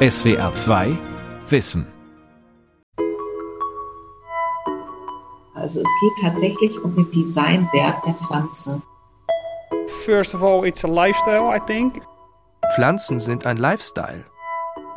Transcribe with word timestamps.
SWR 0.00 0.54
2 0.54 0.96
Wissen. 1.48 1.84
Also 5.54 5.80
es 5.80 5.88
geht 6.00 6.12
tatsächlich 6.22 6.80
um 6.84 6.94
den 6.94 7.10
Designwert 7.10 8.06
der 8.06 8.14
Pflanze. 8.14 8.80
First 10.04 10.36
of 10.36 10.42
all, 10.44 10.64
it's 10.64 10.84
a 10.84 10.88
lifestyle, 10.88 11.52
I 11.52 11.58
think. 11.58 12.00
Pflanzen 12.76 13.18
sind 13.18 13.44
ein 13.44 13.56
Lifestyle. 13.56 14.24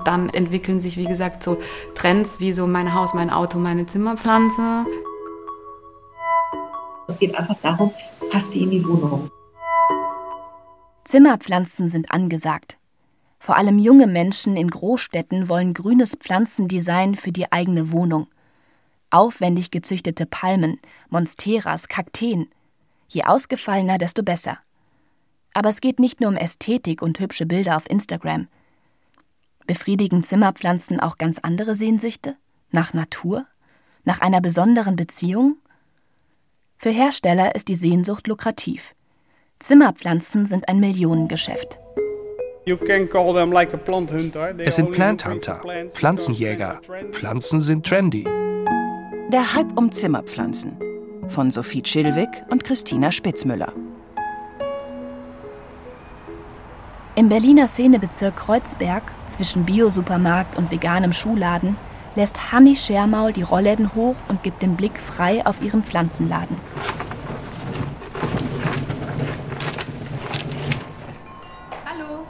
Dann 0.05 0.29
entwickeln 0.29 0.79
sich, 0.79 0.97
wie 0.97 1.05
gesagt, 1.05 1.41
so 1.41 1.57
Trends 1.95 2.39
wie 2.39 2.53
so 2.53 2.67
mein 2.67 2.93
Haus, 2.93 3.15
mein 3.15 3.31
Auto, 3.31 3.57
meine 3.57 3.87
Zimmerpflanze. 3.87 4.85
Es 7.07 7.17
geht 7.17 7.33
einfach 7.33 7.57
darum, 7.63 7.91
passt 8.29 8.53
die 8.53 8.61
in 8.61 8.69
die 8.69 8.87
Wohnung. 8.87 9.31
Zimmerpflanzen 11.05 11.87
sind 11.87 12.11
angesagt. 12.11 12.77
Vor 13.41 13.57
allem 13.57 13.79
junge 13.79 14.05
Menschen 14.05 14.55
in 14.55 14.69
Großstädten 14.69 15.49
wollen 15.49 15.73
grünes 15.73 16.15
Pflanzendesign 16.15 17.15
für 17.15 17.31
die 17.31 17.51
eigene 17.51 17.91
Wohnung. 17.91 18.27
Aufwendig 19.09 19.71
gezüchtete 19.71 20.27
Palmen, 20.27 20.79
Monsteras, 21.09 21.87
Kakteen. 21.87 22.51
Je 23.09 23.23
ausgefallener, 23.23 23.97
desto 23.97 24.21
besser. 24.21 24.59
Aber 25.55 25.69
es 25.69 25.81
geht 25.81 25.99
nicht 25.99 26.21
nur 26.21 26.29
um 26.29 26.35
Ästhetik 26.35 27.01
und 27.01 27.19
hübsche 27.19 27.47
Bilder 27.47 27.77
auf 27.77 27.89
Instagram. 27.89 28.47
Befriedigen 29.65 30.21
Zimmerpflanzen 30.21 30.99
auch 30.99 31.17
ganz 31.17 31.39
andere 31.39 31.75
Sehnsüchte? 31.75 32.37
Nach 32.69 32.93
Natur? 32.93 33.47
Nach 34.03 34.21
einer 34.21 34.39
besonderen 34.39 34.95
Beziehung? 34.95 35.57
Für 36.77 36.91
Hersteller 36.91 37.55
ist 37.55 37.69
die 37.69 37.75
Sehnsucht 37.75 38.27
lukrativ. 38.27 38.93
Zimmerpflanzen 39.57 40.45
sind 40.45 40.69
ein 40.69 40.79
Millionengeschäft. 40.79 41.79
Es 44.57 44.75
sind 44.75 44.91
Plant 44.91 45.25
Hunter, 45.25 45.61
Pflanzenjäger. 45.89 46.79
Pflanzen 47.11 47.59
sind 47.59 47.85
trendy. 47.85 48.23
Der 49.29 49.55
Hype 49.55 49.77
um 49.77 49.91
Zimmerpflanzen 49.91 50.77
von 51.27 51.49
Sophie 51.49 51.81
Chilwig 51.81 52.29
und 52.49 52.63
Christina 52.63 53.11
Spitzmüller. 53.11 53.73
Im 57.15 57.29
Berliner 57.29 57.67
Szenebezirk 57.67 58.35
Kreuzberg, 58.35 59.03
zwischen 59.27 59.65
Biosupermarkt 59.65 60.57
und 60.57 60.71
veganem 60.71 61.13
Schuhladen, 61.13 61.75
lässt 62.15 62.51
Hanni 62.51 62.75
Schermaul 62.75 63.33
die 63.33 63.43
Rollläden 63.43 63.95
hoch 63.95 64.15
und 64.27 64.43
gibt 64.43 64.61
den 64.61 64.75
Blick 64.75 64.99
frei 64.99 65.45
auf 65.45 65.61
ihren 65.61 65.83
Pflanzenladen. 65.83 66.57
Hallo. 71.85 72.25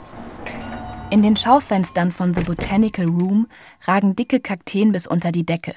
In 1.12 1.20
den 1.20 1.36
Schaufenstern 1.36 2.10
von 2.10 2.32
The 2.32 2.40
Botanical 2.40 3.04
Room 3.04 3.46
ragen 3.82 4.16
dicke 4.16 4.40
Kakteen 4.40 4.92
bis 4.92 5.06
unter 5.06 5.30
die 5.30 5.44
Decke. 5.44 5.74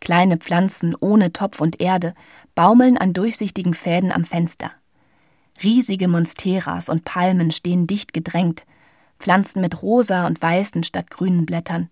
Kleine 0.00 0.38
Pflanzen 0.38 0.96
ohne 0.98 1.30
Topf 1.30 1.60
und 1.60 1.78
Erde 1.78 2.14
baumeln 2.54 2.96
an 2.96 3.12
durchsichtigen 3.12 3.74
Fäden 3.74 4.10
am 4.10 4.24
Fenster. 4.24 4.70
Riesige 5.62 6.08
Monsteras 6.08 6.88
und 6.88 7.04
Palmen 7.04 7.50
stehen 7.50 7.86
dicht 7.86 8.14
gedrängt, 8.14 8.64
Pflanzen 9.18 9.60
mit 9.60 9.82
rosa 9.82 10.26
und 10.26 10.40
weißen 10.40 10.84
statt 10.84 11.10
grünen 11.10 11.44
Blättern. 11.44 11.90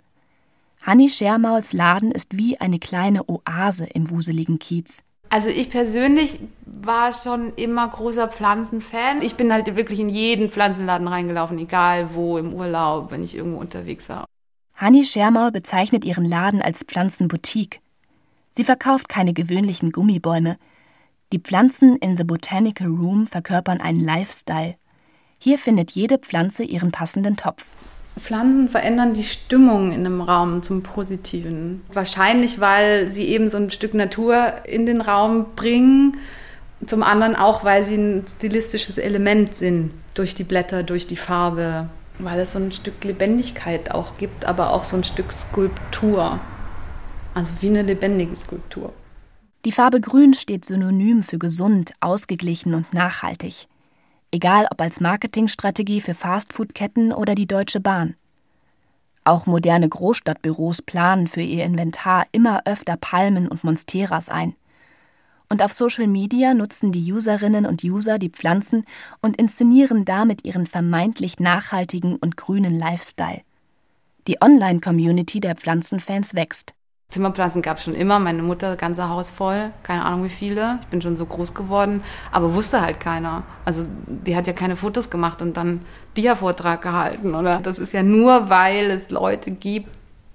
Hanni 0.82 1.10
Schermauls 1.10 1.74
Laden 1.74 2.10
ist 2.10 2.38
wie 2.38 2.58
eine 2.62 2.78
kleine 2.78 3.28
Oase 3.28 3.84
im 3.92 4.08
wuseligen 4.08 4.58
Kiez. 4.58 5.02
Also 5.30 5.48
ich 5.48 5.70
persönlich 5.70 6.40
war 6.66 7.14
schon 7.14 7.54
immer 7.54 7.86
großer 7.88 8.26
Pflanzenfan. 8.28 9.22
Ich 9.22 9.36
bin 9.36 9.52
halt 9.52 9.74
wirklich 9.76 10.00
in 10.00 10.08
jeden 10.08 10.50
Pflanzenladen 10.50 11.06
reingelaufen, 11.06 11.56
egal 11.58 12.14
wo, 12.14 12.36
im 12.36 12.52
Urlaub, 12.52 13.12
wenn 13.12 13.22
ich 13.22 13.36
irgendwo 13.36 13.60
unterwegs 13.60 14.08
war. 14.08 14.26
Hanni 14.76 15.04
Schermaul 15.04 15.52
bezeichnet 15.52 16.04
ihren 16.04 16.24
Laden 16.24 16.60
als 16.60 16.82
Pflanzenboutique. 16.82 17.80
Sie 18.50 18.64
verkauft 18.64 19.08
keine 19.08 19.32
gewöhnlichen 19.32 19.92
Gummibäume. 19.92 20.56
Die 21.32 21.38
Pflanzen 21.38 21.96
in 21.96 22.16
The 22.16 22.24
Botanical 22.24 22.88
Room 22.88 23.28
verkörpern 23.28 23.80
einen 23.80 24.00
Lifestyle. 24.00 24.74
Hier 25.38 25.58
findet 25.58 25.92
jede 25.92 26.18
Pflanze 26.18 26.64
ihren 26.64 26.90
passenden 26.90 27.36
Topf. 27.36 27.76
Pflanzen 28.18 28.68
verändern 28.68 29.14
die 29.14 29.24
Stimmung 29.24 29.92
in 29.92 30.04
einem 30.04 30.20
Raum 30.20 30.62
zum 30.62 30.82
Positiven. 30.82 31.82
Wahrscheinlich, 31.92 32.60
weil 32.60 33.10
sie 33.10 33.24
eben 33.24 33.48
so 33.48 33.56
ein 33.56 33.70
Stück 33.70 33.94
Natur 33.94 34.52
in 34.64 34.86
den 34.86 35.00
Raum 35.00 35.46
bringen. 35.56 36.16
Zum 36.86 37.02
anderen 37.02 37.36
auch, 37.36 37.64
weil 37.64 37.82
sie 37.82 37.96
ein 37.96 38.24
stilistisches 38.26 38.98
Element 38.98 39.54
sind. 39.54 39.92
Durch 40.14 40.34
die 40.34 40.44
Blätter, 40.44 40.82
durch 40.82 41.06
die 41.06 41.16
Farbe. 41.16 41.88
Weil 42.18 42.40
es 42.40 42.52
so 42.52 42.58
ein 42.58 42.72
Stück 42.72 43.02
Lebendigkeit 43.04 43.92
auch 43.92 44.18
gibt, 44.18 44.44
aber 44.44 44.72
auch 44.72 44.84
so 44.84 44.96
ein 44.96 45.04
Stück 45.04 45.32
Skulptur. 45.32 46.40
Also 47.34 47.54
wie 47.60 47.68
eine 47.68 47.82
lebendige 47.82 48.36
Skulptur. 48.36 48.92
Die 49.64 49.72
Farbe 49.72 50.00
Grün 50.00 50.34
steht 50.34 50.64
synonym 50.64 51.22
für 51.22 51.38
gesund, 51.38 51.92
ausgeglichen 52.00 52.74
und 52.74 52.92
nachhaltig. 52.94 53.66
Egal 54.32 54.66
ob 54.70 54.80
als 54.80 55.00
Marketingstrategie 55.00 56.00
für 56.00 56.14
Fastfood-Ketten 56.14 57.12
oder 57.12 57.34
die 57.34 57.48
Deutsche 57.48 57.80
Bahn. 57.80 58.14
Auch 59.24 59.46
moderne 59.46 59.88
Großstadtbüros 59.88 60.82
planen 60.82 61.26
für 61.26 61.40
ihr 61.40 61.64
Inventar 61.64 62.26
immer 62.30 62.62
öfter 62.64 62.96
Palmen 62.96 63.48
und 63.48 63.64
Monsteras 63.64 64.28
ein. 64.28 64.54
Und 65.48 65.62
auf 65.62 65.72
Social 65.72 66.06
Media 66.06 66.54
nutzen 66.54 66.92
die 66.92 67.12
Userinnen 67.12 67.66
und 67.66 67.82
User 67.82 68.18
die 68.18 68.30
Pflanzen 68.30 68.84
und 69.20 69.36
inszenieren 69.36 70.04
damit 70.04 70.44
ihren 70.44 70.66
vermeintlich 70.66 71.40
nachhaltigen 71.40 72.16
und 72.16 72.36
grünen 72.36 72.78
Lifestyle. 72.78 73.42
Die 74.28 74.40
Online-Community 74.40 75.40
der 75.40 75.56
Pflanzenfans 75.56 76.34
wächst. 76.34 76.74
Zimmerpflanzen 77.10 77.60
gab 77.60 77.78
es 77.78 77.84
schon 77.84 77.94
immer. 77.94 78.18
Meine 78.18 78.42
Mutter, 78.42 78.76
ganze 78.76 79.08
Haus 79.08 79.30
voll, 79.30 79.70
keine 79.82 80.04
Ahnung 80.04 80.24
wie 80.24 80.30
viele. 80.30 80.78
Ich 80.82 80.86
bin 80.88 81.02
schon 81.02 81.16
so 81.16 81.26
groß 81.26 81.54
geworden, 81.54 82.02
aber 82.30 82.54
wusste 82.54 82.80
halt 82.80 83.00
keiner. 83.00 83.42
Also 83.64 83.84
die 84.06 84.36
hat 84.36 84.46
ja 84.46 84.52
keine 84.52 84.76
Fotos 84.76 85.10
gemacht 85.10 85.42
und 85.42 85.56
dann 85.56 85.80
Dia-Vortrag 86.16 86.82
gehalten, 86.82 87.34
oder? 87.34 87.58
Das 87.58 87.78
ist 87.78 87.92
ja 87.92 88.02
nur, 88.02 88.48
weil 88.48 88.90
es 88.90 89.10
Leute 89.10 89.50
gibt, 89.50 89.88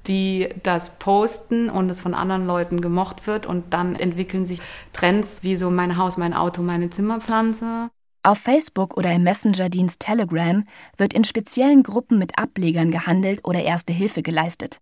die 0.08 0.50
das 0.64 0.92
posten 1.00 1.70
und 1.70 1.90
es 1.90 2.02
von 2.02 2.14
anderen 2.14 2.46
Leuten 2.46 2.82
gemocht 2.82 3.26
wird 3.26 3.46
und 3.46 3.74
dann 3.74 3.96
entwickeln 3.96 4.46
sich 4.46 4.60
Trends 4.94 5.42
wie 5.42 5.56
so 5.56 5.72
mein 5.72 5.98
Haus, 5.98 6.18
mein 6.18 6.34
Auto, 6.34 6.62
meine 6.62 6.90
Zimmerpflanze. 6.90 7.90
Auf 8.24 8.40
Facebook 8.40 8.98
oder 8.98 9.12
im 9.12 9.24
Messenger-Dienst 9.24 10.00
Telegram 10.00 10.64
wird 10.98 11.14
in 11.14 11.24
speziellen 11.24 11.84
Gruppen 11.84 12.18
mit 12.18 12.40
Ablegern 12.40 12.92
gehandelt 12.92 13.42
oder 13.44 13.62
erste 13.62 13.94
Hilfe 13.94 14.24
geleistet. 14.24 14.80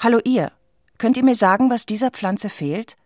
Hallo 0.00 0.20
ihr, 0.24 0.52
könnt 0.96 1.16
ihr 1.16 1.24
mir 1.24 1.34
sagen, 1.34 1.70
was 1.70 1.84
dieser 1.84 2.12
Pflanze 2.12 2.48
fehlt? 2.48 2.96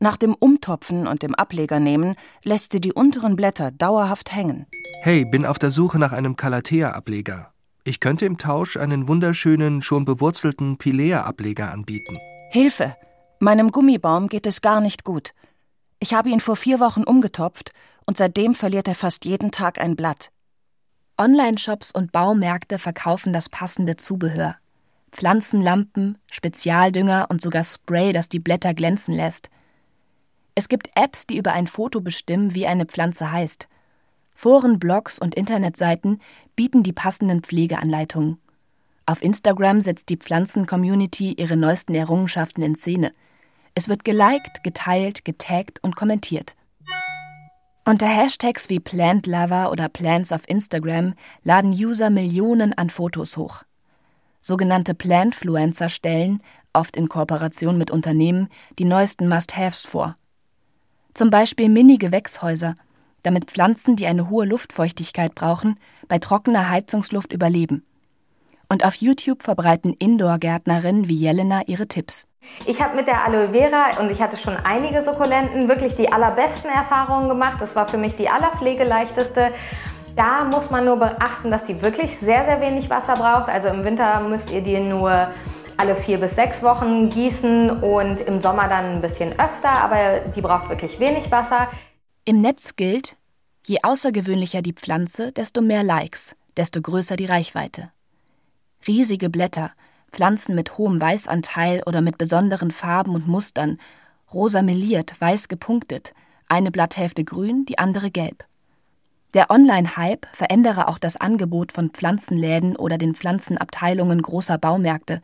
Nach 0.00 0.18
dem 0.18 0.34
Umtopfen 0.34 1.06
und 1.06 1.22
dem 1.22 1.34
Ablegernehmen 1.34 2.14
lässt 2.42 2.72
sie 2.72 2.80
die 2.82 2.92
unteren 2.92 3.36
Blätter 3.36 3.70
dauerhaft 3.70 4.30
hängen. 4.34 4.66
Hey, 5.00 5.24
bin 5.24 5.46
auf 5.46 5.58
der 5.58 5.70
Suche 5.70 5.98
nach 5.98 6.12
einem 6.12 6.36
Calathea-Ableger. 6.36 7.54
Ich 7.84 8.00
könnte 8.00 8.26
im 8.26 8.36
Tausch 8.36 8.76
einen 8.76 9.08
wunderschönen, 9.08 9.80
schon 9.80 10.04
bewurzelten 10.04 10.76
Pilea-Ableger 10.76 11.72
anbieten. 11.72 12.14
Hilfe! 12.50 12.94
Meinem 13.38 13.72
Gummibaum 13.72 14.28
geht 14.28 14.46
es 14.46 14.60
gar 14.60 14.82
nicht 14.82 15.04
gut. 15.04 15.30
Ich 16.00 16.12
habe 16.12 16.28
ihn 16.28 16.40
vor 16.40 16.56
vier 16.56 16.80
Wochen 16.80 17.02
umgetopft 17.02 17.72
und 18.06 18.18
seitdem 18.18 18.54
verliert 18.54 18.88
er 18.88 18.94
fast 18.94 19.24
jeden 19.24 19.52
Tag 19.52 19.80
ein 19.80 19.96
Blatt. 19.96 20.30
Online-Shops 21.16 21.92
und 21.92 22.12
Baumärkte 22.12 22.78
verkaufen 22.78 23.32
das 23.32 23.48
passende 23.48 23.96
Zubehör. 23.96 24.59
Pflanzenlampen, 25.12 26.18
Spezialdünger 26.30 27.26
und 27.30 27.40
sogar 27.40 27.64
Spray, 27.64 28.12
das 28.12 28.28
die 28.28 28.38
Blätter 28.38 28.74
glänzen 28.74 29.14
lässt. 29.14 29.50
Es 30.54 30.68
gibt 30.68 30.90
Apps, 30.94 31.26
die 31.26 31.36
über 31.36 31.52
ein 31.52 31.66
Foto 31.66 32.00
bestimmen, 32.00 32.54
wie 32.54 32.66
eine 32.66 32.86
Pflanze 32.86 33.32
heißt. 33.32 33.68
Foren, 34.36 34.78
Blogs 34.78 35.18
und 35.18 35.34
Internetseiten 35.34 36.18
bieten 36.56 36.82
die 36.82 36.92
passenden 36.92 37.42
Pflegeanleitungen. 37.42 38.38
Auf 39.06 39.22
Instagram 39.22 39.80
setzt 39.80 40.08
die 40.08 40.16
Pflanzen-Community 40.16 41.34
ihre 41.36 41.56
neuesten 41.56 41.94
Errungenschaften 41.94 42.62
in 42.62 42.74
Szene. 42.74 43.12
Es 43.74 43.88
wird 43.88 44.04
geliked, 44.04 44.62
geteilt, 44.62 45.24
getaggt 45.24 45.82
und 45.82 45.96
kommentiert. 45.96 46.56
Unter 47.86 48.06
Hashtags 48.06 48.68
wie 48.68 48.78
PlantLover 48.78 49.72
oder 49.72 49.88
Plants 49.88 50.32
auf 50.32 50.48
Instagram 50.48 51.14
laden 51.42 51.72
User 51.72 52.10
Millionen 52.10 52.72
an 52.72 52.88
Fotos 52.88 53.36
hoch. 53.36 53.64
Sogenannte 54.40 54.94
Plantfluencer 54.94 55.88
stellen, 55.88 56.42
oft 56.72 56.96
in 56.96 57.08
Kooperation 57.08 57.76
mit 57.78 57.90
Unternehmen, 57.90 58.48
die 58.78 58.84
neuesten 58.84 59.28
Must-Haves 59.28 59.84
vor. 59.84 60.16
Zum 61.14 61.30
Beispiel 61.30 61.68
Mini-Gewächshäuser, 61.68 62.74
damit 63.22 63.50
Pflanzen, 63.50 63.96
die 63.96 64.06
eine 64.06 64.30
hohe 64.30 64.46
Luftfeuchtigkeit 64.46 65.34
brauchen, 65.34 65.78
bei 66.08 66.18
trockener 66.18 66.70
Heizungsluft 66.70 67.32
überleben. 67.32 67.84
Und 68.72 68.84
auf 68.84 68.94
YouTube 68.94 69.42
verbreiten 69.42 69.94
Indoor-Gärtnerinnen 69.94 71.08
wie 71.08 71.16
Jelena 71.16 71.62
ihre 71.66 71.88
Tipps. 71.88 72.28
Ich 72.66 72.80
habe 72.80 72.94
mit 72.96 73.08
der 73.08 73.26
Aloe 73.26 73.48
Vera 73.48 74.00
und 74.00 74.10
ich 74.10 74.22
hatte 74.22 74.36
schon 74.36 74.56
einige 74.56 75.04
Sukkulenten 75.04 75.68
wirklich 75.68 75.94
die 75.94 76.10
allerbesten 76.10 76.70
Erfahrungen 76.70 77.28
gemacht. 77.28 77.56
Das 77.60 77.74
war 77.74 77.88
für 77.88 77.98
mich 77.98 78.14
die 78.14 78.28
allerpflegeleichteste. 78.28 79.52
Da 80.16 80.44
muss 80.44 80.70
man 80.70 80.84
nur 80.84 80.96
beachten, 80.96 81.50
dass 81.50 81.64
die 81.64 81.80
wirklich 81.80 82.16
sehr, 82.18 82.44
sehr 82.44 82.60
wenig 82.60 82.90
Wasser 82.90 83.14
braucht. 83.14 83.48
Also 83.48 83.68
im 83.68 83.84
Winter 83.84 84.20
müsst 84.20 84.50
ihr 84.50 84.60
die 84.60 84.78
nur 84.80 85.28
alle 85.76 85.96
vier 85.96 86.18
bis 86.18 86.34
sechs 86.34 86.62
Wochen 86.62 87.08
gießen 87.08 87.70
und 87.82 88.20
im 88.20 88.42
Sommer 88.42 88.68
dann 88.68 88.96
ein 88.96 89.00
bisschen 89.00 89.32
öfter, 89.38 89.70
aber 89.70 90.20
die 90.34 90.42
braucht 90.42 90.68
wirklich 90.68 90.98
wenig 91.00 91.30
Wasser. 91.30 91.68
Im 92.26 92.42
Netz 92.42 92.76
gilt, 92.76 93.16
je 93.66 93.78
außergewöhnlicher 93.82 94.60
die 94.60 94.74
Pflanze, 94.74 95.32
desto 95.32 95.62
mehr 95.62 95.82
Likes, 95.82 96.36
desto 96.56 96.82
größer 96.82 97.16
die 97.16 97.26
Reichweite. 97.26 97.90
Riesige 98.86 99.30
Blätter, 99.30 99.70
Pflanzen 100.12 100.54
mit 100.54 100.76
hohem 100.76 101.00
Weißanteil 101.00 101.82
oder 101.86 102.02
mit 102.02 102.18
besonderen 102.18 102.72
Farben 102.72 103.14
und 103.14 103.26
Mustern, 103.26 103.78
rosa 104.34 104.60
meliert, 104.60 105.18
weiß 105.18 105.48
gepunktet, 105.48 106.12
eine 106.48 106.70
Blatthälfte 106.70 107.24
grün, 107.24 107.64
die 107.64 107.78
andere 107.78 108.10
gelb. 108.10 108.44
Der 109.32 109.48
Online-Hype 109.48 110.26
verändere 110.32 110.88
auch 110.88 110.98
das 110.98 111.16
Angebot 111.16 111.70
von 111.70 111.90
Pflanzenläden 111.90 112.74
oder 112.74 112.98
den 112.98 113.14
Pflanzenabteilungen 113.14 114.20
großer 114.20 114.58
Baumärkte, 114.58 115.22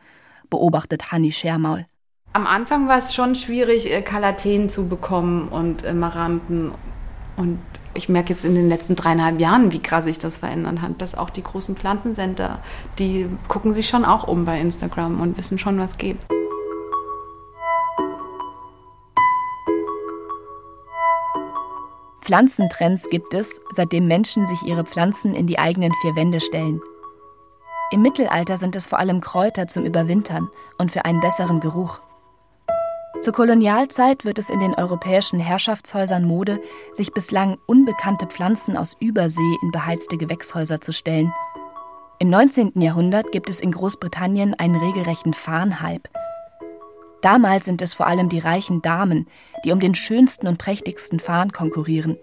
beobachtet 0.48 1.10
Hanni 1.10 1.32
Schermaul. 1.32 1.86
Am 2.32 2.46
Anfang 2.46 2.86
war 2.86 2.98
es 2.98 3.12
schon 3.12 3.34
schwierig, 3.34 3.88
Kalateen 4.04 4.66
äh, 4.66 4.68
zu 4.68 4.86
bekommen 4.86 5.48
und 5.48 5.84
äh, 5.84 5.92
Maranten. 5.92 6.70
Und 7.36 7.58
ich 7.94 8.08
merke 8.08 8.32
jetzt 8.32 8.44
in 8.44 8.54
den 8.54 8.68
letzten 8.68 8.94
dreieinhalb 8.94 9.40
Jahren, 9.40 9.72
wie 9.72 9.80
krass 9.80 10.04
sich 10.04 10.20
das 10.20 10.38
verändert 10.38 10.82
hat, 10.82 11.02
dass 11.02 11.16
auch 11.16 11.30
die 11.30 11.42
großen 11.42 11.74
Pflanzencenter, 11.74 12.60
die 13.00 13.26
gucken 13.48 13.74
sich 13.74 13.88
schon 13.88 14.04
auch 14.04 14.28
um 14.28 14.44
bei 14.44 14.60
Instagram 14.60 15.20
und 15.20 15.36
wissen 15.36 15.58
schon, 15.58 15.80
was 15.80 15.98
geht. 15.98 16.18
Pflanzentrends 22.26 23.08
gibt 23.08 23.34
es, 23.34 23.60
seitdem 23.70 24.08
Menschen 24.08 24.48
sich 24.48 24.60
ihre 24.64 24.84
Pflanzen 24.84 25.32
in 25.32 25.46
die 25.46 25.60
eigenen 25.60 25.92
vier 26.02 26.16
Wände 26.16 26.40
stellen. 26.40 26.80
Im 27.92 28.02
Mittelalter 28.02 28.56
sind 28.56 28.74
es 28.74 28.84
vor 28.84 28.98
allem 28.98 29.20
Kräuter 29.20 29.68
zum 29.68 29.84
Überwintern 29.84 30.48
und 30.76 30.90
für 30.90 31.04
einen 31.04 31.20
besseren 31.20 31.60
Geruch. 31.60 32.00
Zur 33.20 33.32
Kolonialzeit 33.32 34.24
wird 34.24 34.40
es 34.40 34.50
in 34.50 34.58
den 34.58 34.74
europäischen 34.74 35.38
Herrschaftshäusern 35.38 36.24
Mode, 36.24 36.60
sich 36.94 37.12
bislang 37.12 37.58
unbekannte 37.66 38.26
Pflanzen 38.26 38.76
aus 38.76 38.96
Übersee 38.98 39.56
in 39.62 39.70
beheizte 39.70 40.16
Gewächshäuser 40.16 40.80
zu 40.80 40.92
stellen. 40.92 41.32
Im 42.18 42.28
19. 42.28 42.72
Jahrhundert 42.74 43.30
gibt 43.30 43.48
es 43.48 43.60
in 43.60 43.70
Großbritannien 43.70 44.54
einen 44.54 44.74
regelrechten 44.74 45.32
Farnhype. 45.32 46.08
Damals 47.22 47.64
sind 47.64 47.82
es 47.82 47.94
vor 47.94 48.06
allem 48.06 48.28
die 48.28 48.38
reichen 48.38 48.82
Damen, 48.82 49.26
die 49.64 49.72
um 49.72 49.80
den 49.80 49.94
schönsten 49.94 50.46
und 50.46 50.58
prächtigsten 50.58 51.18
Farn 51.18 51.52
konkurrieren. 51.52 52.16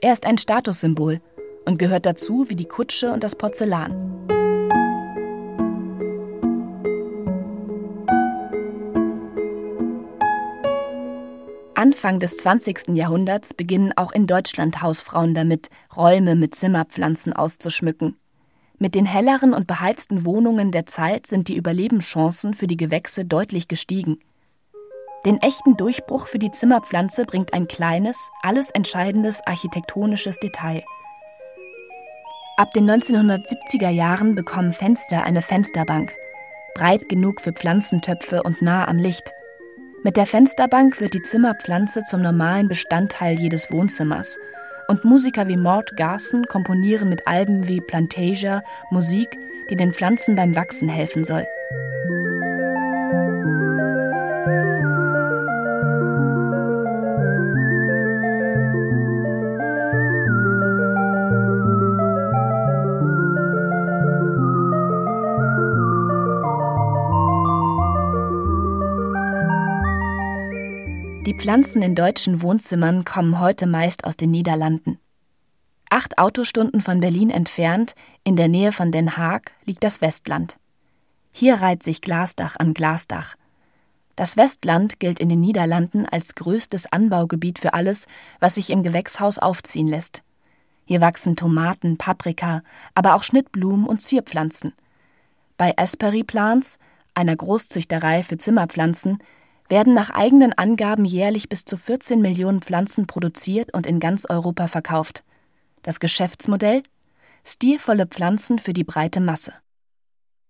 Er 0.00 0.12
ist 0.12 0.26
ein 0.26 0.38
Statussymbol 0.38 1.20
und 1.64 1.78
gehört 1.78 2.06
dazu 2.06 2.48
wie 2.48 2.56
die 2.56 2.66
Kutsche 2.66 3.12
und 3.12 3.24
das 3.24 3.34
Porzellan. 3.34 4.16
Anfang 11.74 12.20
des 12.20 12.38
20. 12.38 12.94
Jahrhunderts 12.94 13.52
beginnen 13.52 13.92
auch 13.96 14.12
in 14.12 14.26
Deutschland 14.26 14.80
Hausfrauen 14.80 15.34
damit, 15.34 15.68
Räume 15.94 16.34
mit 16.34 16.54
Zimmerpflanzen 16.54 17.34
auszuschmücken. 17.34 18.16
Mit 18.78 18.94
den 18.94 19.06
helleren 19.06 19.54
und 19.54 19.66
beheizten 19.66 20.26
Wohnungen 20.26 20.70
der 20.70 20.84
Zeit 20.84 21.26
sind 21.26 21.48
die 21.48 21.56
Überlebenschancen 21.56 22.52
für 22.52 22.66
die 22.66 22.76
Gewächse 22.76 23.24
deutlich 23.24 23.68
gestiegen. 23.68 24.18
Den 25.24 25.38
echten 25.38 25.76
Durchbruch 25.76 26.26
für 26.26 26.38
die 26.38 26.50
Zimmerpflanze 26.50 27.24
bringt 27.24 27.54
ein 27.54 27.68
kleines, 27.68 28.30
alles 28.42 28.70
entscheidendes 28.70 29.40
architektonisches 29.46 30.38
Detail. 30.38 30.84
Ab 32.58 32.70
den 32.72 32.88
1970er 32.90 33.88
Jahren 33.88 34.34
bekommen 34.34 34.72
Fenster 34.72 35.24
eine 35.24 35.42
Fensterbank, 35.42 36.14
breit 36.74 37.08
genug 37.08 37.40
für 37.40 37.52
Pflanzentöpfe 37.52 38.42
und 38.42 38.60
nah 38.60 38.86
am 38.88 38.98
Licht. 38.98 39.32
Mit 40.04 40.16
der 40.16 40.26
Fensterbank 40.26 41.00
wird 41.00 41.14
die 41.14 41.22
Zimmerpflanze 41.22 42.02
zum 42.04 42.20
normalen 42.20 42.68
Bestandteil 42.68 43.38
jedes 43.38 43.72
Wohnzimmers. 43.72 44.38
Und 44.88 45.04
Musiker 45.04 45.48
wie 45.48 45.56
Mort 45.56 45.96
Garson 45.96 46.44
komponieren 46.46 47.08
mit 47.08 47.26
Alben 47.26 47.66
wie 47.66 47.80
Plantasia 47.80 48.62
Musik, 48.90 49.38
die 49.68 49.76
den 49.76 49.92
Pflanzen 49.92 50.36
beim 50.36 50.54
Wachsen 50.54 50.88
helfen 50.88 51.24
soll. 51.24 51.44
Pflanzen 71.38 71.82
in 71.82 71.94
deutschen 71.94 72.42
Wohnzimmern 72.42 73.04
kommen 73.04 73.38
heute 73.38 73.66
meist 73.66 74.04
aus 74.04 74.16
den 74.16 74.30
Niederlanden. 74.30 74.98
Acht 75.90 76.18
Autostunden 76.18 76.80
von 76.80 77.00
Berlin 77.00 77.30
entfernt, 77.30 77.94
in 78.24 78.36
der 78.36 78.48
Nähe 78.48 78.72
von 78.72 78.90
Den 78.90 79.16
Haag, 79.16 79.52
liegt 79.64 79.84
das 79.84 80.00
Westland. 80.00 80.56
Hier 81.32 81.56
reiht 81.56 81.82
sich 81.82 82.00
Glasdach 82.00 82.56
an 82.58 82.74
Glasdach. 82.74 83.36
Das 84.16 84.36
Westland 84.36 84.98
gilt 84.98 85.20
in 85.20 85.28
den 85.28 85.40
Niederlanden 85.40 86.06
als 86.06 86.34
größtes 86.34 86.90
Anbaugebiet 86.90 87.58
für 87.58 87.74
alles, 87.74 88.06
was 88.40 88.54
sich 88.54 88.70
im 88.70 88.82
Gewächshaus 88.82 89.38
aufziehen 89.38 89.88
lässt. 89.88 90.22
Hier 90.86 91.00
wachsen 91.00 91.36
Tomaten, 91.36 91.98
Paprika, 91.98 92.62
aber 92.94 93.14
auch 93.14 93.22
Schnittblumen 93.22 93.86
und 93.86 94.00
Zierpflanzen. 94.00 94.72
Bei 95.58 95.76
Aspery 95.76 96.24
Plants, 96.24 96.78
einer 97.14 97.36
Großzüchterei 97.36 98.22
für 98.22 98.38
Zimmerpflanzen, 98.38 99.18
werden 99.68 99.94
nach 99.94 100.10
eigenen 100.10 100.52
Angaben 100.52 101.04
jährlich 101.04 101.48
bis 101.48 101.64
zu 101.64 101.76
14 101.76 102.20
Millionen 102.20 102.62
Pflanzen 102.62 103.06
produziert 103.06 103.74
und 103.74 103.86
in 103.86 104.00
ganz 104.00 104.26
Europa 104.28 104.68
verkauft. 104.68 105.24
Das 105.82 106.00
Geschäftsmodell? 106.00 106.82
Stilvolle 107.44 108.06
Pflanzen 108.06 108.58
für 108.58 108.72
die 108.72 108.84
breite 108.84 109.20
Masse. 109.20 109.54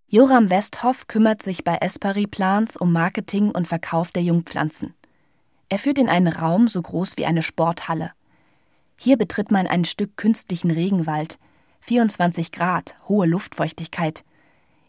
Joram 0.09 0.51
Westhoff 0.51 1.09
kümmert 1.09 1.43
sich 1.43 1.65
bei 1.65 1.77
Espari 1.81 2.27
Plants 2.27 2.77
um 2.77 2.93
Marketing 2.93 3.51
und 3.51 3.67
Verkauf 3.67 4.13
der 4.13 4.23
Jungpflanzen. 4.23 4.95
Er 5.69 5.79
führt 5.79 5.99
in 5.99 6.09
einen 6.09 6.29
Raum 6.29 6.69
so 6.69 6.81
groß 6.81 7.17
wie 7.17 7.27
eine 7.27 7.43
Sporthalle. 7.43 8.13
Hier 8.99 9.19
betritt 9.19 9.51
man 9.51 9.67
ein 9.67 9.85
Stück 9.85 10.17
künstlichen 10.17 10.71
Regenwald, 10.71 11.39
24 11.81 12.53
Grad, 12.53 12.97
hohe 13.09 13.27
Luftfeuchtigkeit, 13.27 14.25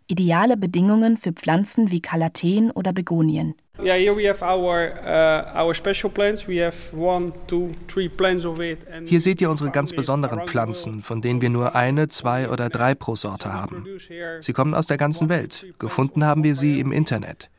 ideale 0.08 0.56
Bedingungen 0.56 1.18
für 1.18 1.34
Pflanzen 1.34 1.92
wie 1.92 2.00
Kalateen 2.00 2.72
oder 2.72 2.94
Begonien. 2.94 3.56
Yeah, 3.84 3.96
here 3.96 4.16
we 4.16 4.28
have 4.28 4.42
our, 4.42 4.94
uh, 5.06 5.60
our 5.60 5.74
special 5.76 6.10
plants. 6.10 6.48
We 6.48 6.64
have 6.64 6.76
one, 6.94 7.34
two, 7.48 7.72
three 7.88 8.10
plants 8.10 8.46
of 8.46 8.60
it. 8.60 8.80
Hier 9.06 9.22
seht 9.22 9.40
ihr 9.42 9.50
unsere 9.50 9.70
ganz 9.70 9.94
besonderen 9.94 10.48
Pflanzen, 10.48 11.04
von 11.04 11.22
denen 11.22 11.42
wir 11.42 11.50
nur 11.50 11.76
eine, 11.76 12.08
zwei 12.08 12.50
oder 12.50 12.70
drei 12.70 12.96
pro 12.96 13.16
Sorte 13.16 13.54
haben. 13.54 13.86
Sie 14.42 14.54
kommen 14.54 14.74
aus 14.74 14.88
der 14.88 14.98
ganzen 14.98 15.30
Welt. 15.30 15.66
Gefunden 15.80 16.26
haben 16.26 16.44
wir 16.44 16.56
sie 16.56 16.80
im 16.80 16.92
Internet. 16.92 17.50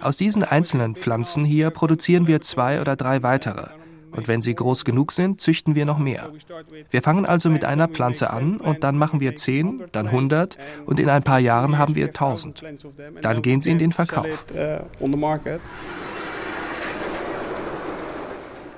Aus 0.00 0.16
diesen 0.16 0.42
einzelnen 0.42 0.94
Pflanzen 0.94 1.44
hier 1.44 1.70
produzieren 1.70 2.26
wir 2.26 2.40
zwei 2.40 2.80
oder 2.80 2.96
drei 2.96 3.22
weitere. 3.22 3.68
Und 4.16 4.28
wenn 4.28 4.42
sie 4.42 4.54
groß 4.54 4.84
genug 4.84 5.12
sind, 5.12 5.40
züchten 5.40 5.74
wir 5.74 5.84
noch 5.84 5.98
mehr. 5.98 6.30
Wir 6.90 7.02
fangen 7.02 7.26
also 7.26 7.50
mit 7.50 7.64
einer 7.64 7.88
Pflanze 7.88 8.30
an 8.30 8.56
und 8.56 8.82
dann 8.82 8.96
machen 8.96 9.20
wir 9.20 9.36
10, 9.36 9.84
dann 9.92 10.06
100 10.06 10.56
und 10.86 10.98
in 10.98 11.08
ein 11.08 11.22
paar 11.22 11.38
Jahren 11.38 11.78
haben 11.78 11.94
wir 11.94 12.06
1000. 12.06 12.62
Dann 13.20 13.42
gehen 13.42 13.60
sie 13.60 13.70
in 13.70 13.78
den 13.78 13.92
Verkauf. 13.92 14.46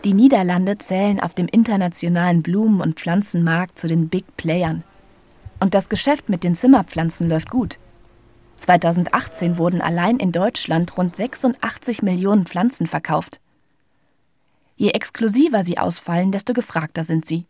Die 0.04 0.14
Niederlande 0.14 0.78
zählen 0.78 1.20
auf 1.20 1.34
dem 1.34 1.48
internationalen 1.48 2.42
Blumen- 2.42 2.80
und 2.80 3.00
Pflanzenmarkt 3.00 3.78
zu 3.78 3.88
den 3.88 4.08
Big 4.08 4.24
Playern. 4.36 4.84
Und 5.60 5.74
das 5.74 5.88
Geschäft 5.88 6.28
mit 6.28 6.44
den 6.44 6.54
Zimmerpflanzen 6.54 7.28
läuft 7.28 7.50
gut. 7.50 7.78
2018 8.58 9.58
wurden 9.58 9.80
allein 9.80 10.18
in 10.18 10.32
Deutschland 10.32 10.96
rund 10.96 11.16
86 11.16 12.02
Millionen 12.02 12.46
Pflanzen 12.46 12.86
verkauft. 12.86 13.40
Je 14.78 14.92
exklusiver 14.92 15.64
sie 15.64 15.76
ausfallen, 15.76 16.30
desto 16.30 16.52
gefragter 16.52 17.02
sind 17.02 17.26
sie. 17.26 17.46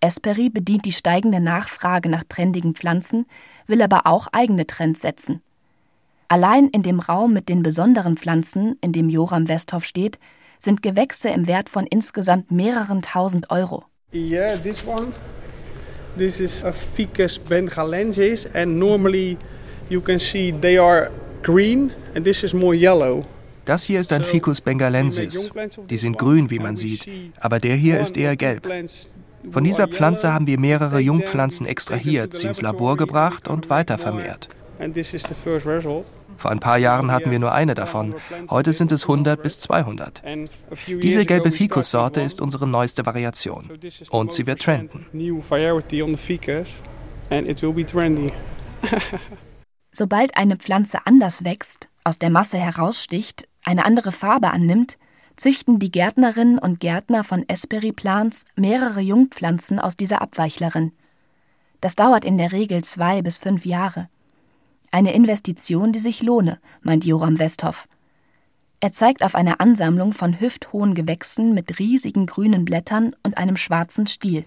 Esperi 0.00 0.48
bedient 0.48 0.86
die 0.86 0.92
steigende 0.92 1.38
Nachfrage 1.38 2.08
nach 2.08 2.24
trendigen 2.26 2.74
Pflanzen, 2.74 3.26
will 3.66 3.82
aber 3.82 4.06
auch 4.06 4.28
eigene 4.32 4.66
Trends 4.66 5.02
setzen. 5.02 5.42
Allein 6.28 6.68
in 6.68 6.82
dem 6.82 7.00
Raum 7.00 7.34
mit 7.34 7.50
den 7.50 7.62
besonderen 7.62 8.16
Pflanzen, 8.16 8.78
in 8.80 8.92
dem 8.92 9.10
Joram 9.10 9.46
Westhoff 9.46 9.84
steht, 9.84 10.18
sind 10.58 10.82
Gewächse 10.82 11.28
im 11.28 11.46
Wert 11.46 11.68
von 11.68 11.86
insgesamt 11.86 12.50
mehreren 12.50 13.02
tausend 13.02 13.50
Euro. 13.50 13.84
Yeah, 14.14 14.56
this 14.56 14.86
one. 14.86 15.12
This 16.16 16.40
is 16.40 16.64
a 16.64 16.72
Ficus 16.72 17.38
bengalensis 17.38 18.46
and 18.54 18.78
normally 18.78 19.36
you 19.90 20.00
can 20.00 20.18
see 20.18 20.50
they 20.50 20.78
are 20.78 21.10
green 21.42 21.92
and 22.14 22.24
this 22.24 22.42
is 22.42 22.54
more 22.54 22.74
yellow. 22.74 23.26
Das 23.64 23.84
hier 23.84 24.00
ist 24.00 24.12
ein 24.12 24.24
Ficus 24.24 24.60
bengalensis. 24.60 25.50
Die 25.88 25.96
sind 25.96 26.18
grün, 26.18 26.50
wie 26.50 26.58
man 26.58 26.76
sieht, 26.76 27.08
aber 27.40 27.60
der 27.60 27.76
hier 27.76 27.98
ist 28.00 28.16
eher 28.16 28.36
gelb. 28.36 28.68
Von 29.50 29.64
dieser 29.64 29.88
Pflanze 29.88 30.32
haben 30.32 30.46
wir 30.46 30.58
mehrere 30.58 31.00
Jungpflanzen 31.00 31.66
extrahiert, 31.66 32.32
sie 32.34 32.46
ins 32.46 32.62
Labor 32.62 32.96
gebracht 32.96 33.48
und 33.48 33.70
weiter 33.70 33.98
vermehrt. 33.98 34.48
Vor 36.36 36.50
ein 36.50 36.60
paar 36.60 36.78
Jahren 36.78 37.12
hatten 37.12 37.30
wir 37.30 37.38
nur 37.38 37.52
eine 37.52 37.74
davon. 37.74 38.14
Heute 38.50 38.72
sind 38.72 38.90
es 38.92 39.04
100 39.04 39.42
bis 39.42 39.60
200. 39.60 40.22
Diese 41.02 41.24
gelbe 41.24 41.52
Ficus-Sorte 41.52 42.22
ist 42.22 42.40
unsere 42.40 42.66
neueste 42.66 43.06
Variation. 43.06 43.70
Und 44.10 44.32
sie 44.32 44.46
wird 44.46 44.60
trenden. 44.60 45.06
Sobald 49.92 50.36
eine 50.36 50.56
Pflanze 50.56 50.98
anders 51.04 51.44
wächst, 51.44 51.88
aus 52.02 52.18
der 52.18 52.30
Masse 52.30 52.58
heraussticht, 52.58 53.48
eine 53.64 53.84
andere 53.84 54.12
Farbe 54.12 54.50
annimmt, 54.50 54.98
züchten 55.36 55.78
die 55.78 55.90
Gärtnerinnen 55.90 56.58
und 56.58 56.80
Gärtner 56.80 57.24
von 57.24 57.44
Esperi 57.48 57.92
Plants 57.92 58.44
mehrere 58.56 59.00
Jungpflanzen 59.00 59.80
aus 59.80 59.96
dieser 59.96 60.22
Abweichlerin. 60.22 60.92
Das 61.80 61.96
dauert 61.96 62.24
in 62.24 62.38
der 62.38 62.52
Regel 62.52 62.82
zwei 62.82 63.20
bis 63.20 63.36
fünf 63.36 63.66
Jahre. 63.66 64.08
Eine 64.90 65.12
Investition, 65.12 65.92
die 65.92 65.98
sich 65.98 66.22
lohne, 66.22 66.60
meint 66.82 67.04
Joram 67.04 67.38
Westhoff. 67.38 67.88
Er 68.80 68.92
zeigt 68.92 69.24
auf 69.24 69.34
eine 69.34 69.60
Ansammlung 69.60 70.12
von 70.12 70.38
hüfthohen 70.40 70.94
Gewächsen 70.94 71.54
mit 71.54 71.78
riesigen 71.78 72.26
grünen 72.26 72.64
Blättern 72.64 73.16
und 73.22 73.38
einem 73.38 73.56
schwarzen 73.56 74.06
Stiel. 74.06 74.44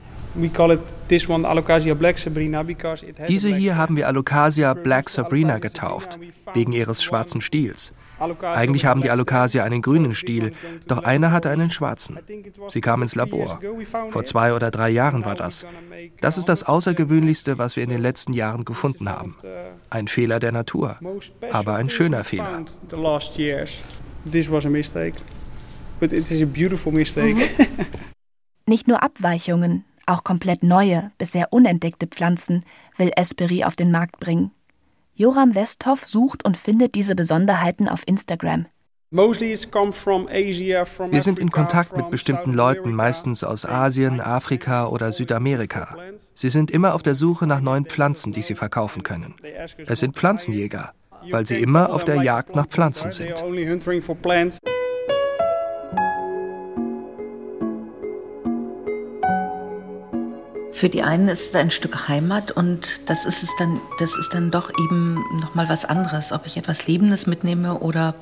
Diese 3.28 3.56
hier 3.56 3.78
haben 3.78 3.96
wir 3.96 4.08
Alocasia 4.08 4.74
Black 4.76 5.10
Sabrina 5.10 5.58
getauft, 5.58 6.20
wegen 6.54 6.72
ihres 6.72 7.04
schwarzen 7.04 7.42
Stiels. 7.42 7.94
Eigentlich 8.20 8.86
haben 8.86 9.02
die 9.02 9.10
Alocasia 9.10 9.64
einen 9.64 9.82
grünen 9.82 10.14
Stiel, 10.14 10.54
doch 10.88 11.04
eine 11.04 11.32
hatte 11.32 11.50
einen 11.50 11.72
schwarzen. 11.72 12.20
Sie 12.70 12.82
kam 12.82 13.02
ins 13.02 13.16
Labor. 13.16 13.60
Vor 14.10 14.24
zwei 14.24 14.54
oder 14.54 14.72
drei 14.72 14.90
Jahren 14.90 15.26
war 15.26 15.36
das. 15.36 15.66
Das 16.22 16.38
ist 16.38 16.50
das 16.50 16.64
Außergewöhnlichste, 16.64 17.58
was 17.58 17.76
wir 17.76 17.84
in 17.84 17.90
den 17.90 18.02
letzten 18.02 18.34
Jahren 18.34 18.66
gefunden 18.66 19.10
haben. 19.10 19.38
Ein 19.90 20.08
Fehler 20.08 20.40
der 20.40 20.52
Natur, 20.52 20.98
aber 21.52 21.76
ein 21.76 21.90
schöner 21.90 22.24
Fehler. 22.24 22.66
Nicht 28.66 28.88
nur 28.88 29.02
Abweichungen, 29.02 29.86
auch 30.06 30.24
komplett 30.24 30.64
neue, 30.64 31.12
bisher 31.18 31.52
unentdeckte 31.52 32.08
Pflanzen 32.08 32.64
will 32.98 33.12
Esperi 33.16 33.64
auf 33.64 33.76
den 33.76 33.92
Markt 33.92 34.20
bringen. 34.20 34.52
Joram 35.20 35.56
Westhoff 35.56 36.06
sucht 36.06 36.46
und 36.46 36.58
findet 36.58 36.94
diese 36.94 37.16
Besonderheiten 37.16 37.90
auf 37.90 38.04
Instagram. 38.06 38.68
Wir 39.10 39.34
sind 41.22 41.40
in 41.40 41.50
Kontakt 41.50 41.98
mit 41.98 42.12
bestimmten 42.12 42.54
Leuten, 42.54 42.94
meistens 42.94 43.44
aus 43.44 43.66
Asien, 43.66 44.22
Afrika 44.22 44.86
oder 44.86 45.12
Südamerika. 45.12 45.98
Sie 46.36 46.50
sind 46.50 46.70
immer 46.70 46.94
auf 46.94 47.02
der 47.02 47.16
Suche 47.16 47.48
nach 47.48 47.62
neuen 47.62 47.86
Pflanzen, 47.86 48.32
die 48.32 48.44
sie 48.44 48.54
verkaufen 48.54 49.02
können. 49.02 49.34
Es 49.88 50.02
sind 50.02 50.16
Pflanzenjäger, 50.16 50.94
weil 51.32 51.48
sie 51.48 51.60
immer 51.60 51.92
auf 51.92 52.06
der 52.06 52.22
Jagd 52.22 52.56
nach 52.56 52.68
Pflanzen 52.68 53.12
sind. 53.12 53.44
Für 60.78 60.90
die 60.90 61.02
einen 61.02 61.28
ist 61.28 61.50
es 61.50 61.56
ein 61.56 61.72
Stück 61.72 62.08
Heimat 62.08 62.52
und 62.52 63.10
das 63.10 63.26
ist 63.26 63.42
es 63.42 63.50
dann, 63.58 63.82
das 63.98 64.16
ist 64.16 64.36
dann 64.36 64.52
doch 64.52 64.70
eben 64.78 65.16
nochmal 65.42 65.70
was 65.70 65.86
anderes, 65.86 66.32
ob 66.32 66.46
ich 66.46 66.56
etwas 66.56 66.86
Lebendes 66.86 67.26
mitnehme 67.26 67.80
oder 67.80 68.14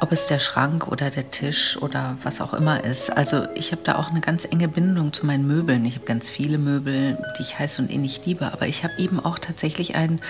ob 0.00 0.10
es 0.10 0.26
der 0.26 0.40
Schrank 0.40 0.88
oder 0.88 1.10
der 1.10 1.30
Tisch 1.30 1.80
oder 1.80 2.16
was 2.24 2.40
auch 2.40 2.52
immer 2.52 2.82
ist. 2.82 3.16
Also 3.16 3.46
ich 3.54 3.70
habe 3.70 3.82
da 3.84 3.94
auch 3.94 4.10
eine 4.10 4.20
ganz 4.20 4.44
enge 4.44 4.66
Bindung 4.66 5.12
zu 5.12 5.24
meinen 5.24 5.46
Möbeln. 5.46 5.84
Ich 5.84 5.94
habe 5.94 6.04
ganz 6.04 6.28
viele 6.28 6.58
Möbel, 6.58 7.16
die 7.38 7.42
ich 7.42 7.60
heiß 7.60 7.78
und 7.78 7.92
innig 7.92 8.26
liebe, 8.26 8.52
aber 8.52 8.66
ich 8.66 8.82
habe 8.82 8.94
eben 8.98 9.20
auch 9.20 9.38
tatsächlich 9.38 9.94
einen, 9.94 10.20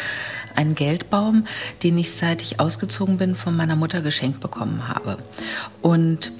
einen 0.55 0.75
Geldbaum, 0.75 1.47
den 1.83 1.97
ich 1.97 2.13
seit 2.13 2.43
ich 2.43 2.61
ausgezogen 2.61 3.17
bin 3.17 3.37
von 3.37 3.57
meiner 3.57 3.75
Mutter 3.75 4.03
geschenkt 4.03 4.41
bekommen 4.41 4.87
habe. 4.87 5.17
Und 5.81 6.31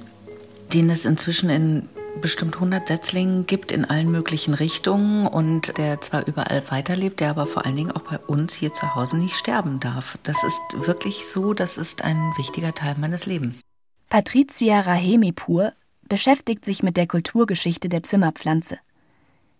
den 0.71 0.91
es 0.91 1.03
inzwischen 1.03 1.49
in 1.49 1.89
bestimmt 2.21 2.55
100 2.55 2.87
Setzlingen 2.87 3.45
gibt 3.45 3.71
in 3.71 3.85
allen 3.85 4.11
möglichen 4.11 4.53
Richtungen 4.53 5.27
und 5.27 5.77
der 5.77 6.01
zwar 6.01 6.27
überall 6.27 6.63
weiterlebt, 6.69 7.19
der 7.19 7.29
aber 7.29 7.47
vor 7.47 7.65
allen 7.65 7.75
Dingen 7.75 7.91
auch 7.91 8.01
bei 8.01 8.17
uns 8.19 8.53
hier 8.53 8.73
zu 8.73 8.95
Hause 8.95 9.17
nicht 9.17 9.35
sterben 9.35 9.79
darf. 9.79 10.17
Das 10.23 10.43
ist 10.43 10.61
wirklich 10.87 11.25
so, 11.25 11.53
das 11.53 11.77
ist 11.77 12.03
ein 12.03 12.33
wichtiger 12.37 12.73
Teil 12.73 12.95
meines 12.97 13.25
Lebens. 13.25 13.61
Patricia 14.09 14.81
Rahemipur 14.81 15.73
beschäftigt 16.07 16.63
sich 16.65 16.83
mit 16.83 16.97
der 16.97 17.07
Kulturgeschichte 17.07 17.89
der 17.89 18.03
Zimmerpflanze. 18.03 18.79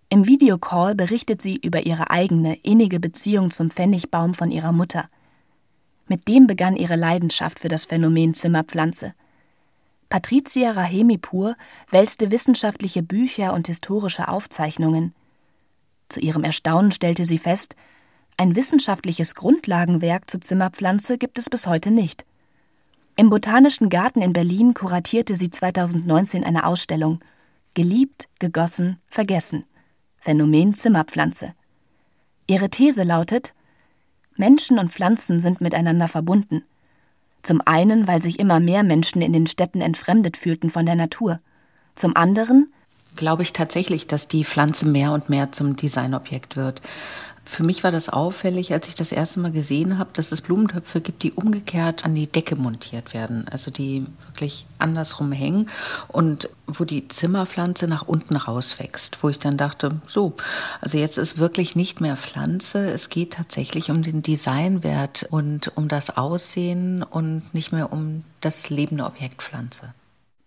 Im 0.10 0.28
Videocall 0.28 0.96
berichtet 0.96 1.42
sie 1.42 1.58
über 1.58 1.86
ihre 1.86 2.12
eigene 2.12 2.56
innige 2.64 3.00
Beziehung 3.00 3.52
zum 3.52 3.72
Pfennigbaum 3.72 4.34
von 4.34 4.52
ihrer 4.52 4.72
Mutter. 4.72 5.10
Mit 6.08 6.28
dem 6.28 6.46
begann 6.46 6.76
ihre 6.76 6.96
Leidenschaft 6.96 7.60
für 7.60 7.68
das 7.70 7.86
Phänomen 7.86 8.34
Zimmerpflanze– 8.34 9.14
Patricia 10.16 10.72
Rahemipur 10.72 11.58
wälzte 11.90 12.32
wissenschaftliche 12.32 13.04
Bücher 13.04 13.54
und 13.54 13.68
historische 13.68 14.30
Aufzeichnungen. 14.30 15.14
Zu 16.08 16.22
ihrem 16.22 16.46
Erstaunen 16.46 16.94
stellte 16.94 17.26
sie 17.26 17.38
fest, 17.38 17.76
ein 18.38 18.56
wissenschaftliches 18.56 19.36
Grundlagenwerk 19.36 20.30
zur 20.32 20.40
Zimmerpflanze 20.40 21.18
gibt 21.18 21.38
es 21.38 21.50
bis 21.50 21.68
heute 21.68 21.92
nicht. 21.92 22.26
Im 23.18 23.30
Botanischen 23.30 23.90
Garten 23.90 24.22
in 24.22 24.32
Berlin 24.32 24.74
kuratierte 24.74 25.36
sie 25.36 25.50
2019 25.50 26.46
eine 26.46 26.66
Ausstellung 26.66 27.20
Geliebt, 27.74 28.30
gegossen, 28.40 29.02
vergessen. 29.08 29.66
Phänomen 30.16 30.76
Zimmerpflanze. 30.76 31.54
Ihre 32.48 32.70
These 32.70 33.04
lautet 33.04 33.54
Menschen 34.38 34.80
und 34.80 34.94
Pflanzen 34.94 35.42
sind 35.42 35.60
miteinander 35.60 36.08
verbunden. 36.08 36.64
Zum 37.46 37.62
einen, 37.64 38.08
weil 38.08 38.24
sich 38.24 38.40
immer 38.40 38.60
mehr 38.60 38.82
Menschen 38.82 39.22
in 39.22 39.32
den 39.32 39.46
Städten 39.46 39.80
entfremdet 39.80 40.36
fühlten 40.36 40.72
von 40.72 40.88
der 40.88 40.96
Natur. 40.96 41.40
Zum 41.94 42.16
anderen 42.18 42.74
glaube 43.16 43.44
ich 43.44 43.54
tatsächlich, 43.54 44.08
dass 44.08 44.28
die 44.28 44.44
Pflanze 44.44 44.88
mehr 44.88 45.12
und 45.12 45.30
mehr 45.30 45.52
zum 45.52 45.76
Designobjekt 45.76 46.56
wird. 46.56 46.82
Für 47.48 47.64
mich 47.64 47.84
war 47.84 47.92
das 47.92 48.10
auffällig, 48.10 48.74
als 48.74 48.88
ich 48.90 48.96
das 48.96 49.12
erste 49.12 49.40
Mal 49.40 49.52
gesehen 49.52 50.00
habe, 50.00 50.10
dass 50.14 50.32
es 50.32 50.42
Blumentöpfe 50.42 51.00
gibt, 51.00 51.22
die 51.22 51.32
umgekehrt 51.32 52.04
an 52.04 52.16
die 52.16 52.26
Decke 52.26 52.56
montiert 52.56 53.14
werden, 53.14 53.46
also 53.50 53.70
die 53.70 54.06
wirklich 54.28 54.66
andersrum 54.80 55.32
hängen 55.32 55.70
und 56.08 56.50
wo 56.66 56.86
die 56.86 57.08
Zimmerpflanze 57.08 57.88
nach 57.88 58.08
unten 58.08 58.36
rauswächst, 58.36 59.22
wo 59.22 59.30
ich 59.30 59.38
dann 59.38 59.58
dachte, 59.58 60.02
so, 60.08 60.34
also 60.82 60.98
jetzt 60.98 61.20
ist 61.20 61.38
wirklich 61.38 61.76
nicht 61.76 62.02
mehr 62.02 62.18
Pflanze, 62.18 62.90
es 62.90 63.10
geht 63.10 63.34
tatsächlich 63.34 63.92
um 63.92 64.02
den 64.02 64.24
Designwert 64.24 65.28
und 65.30 65.72
um 65.78 65.88
das 65.88 66.18
Aussehen 66.18 67.04
und 67.04 67.54
nicht 67.54 67.72
mehr 67.72 67.94
um 67.94 68.24
das 68.42 68.72
lebende 68.72 69.06
Objekt 69.06 69.44
Pflanze. 69.44 69.94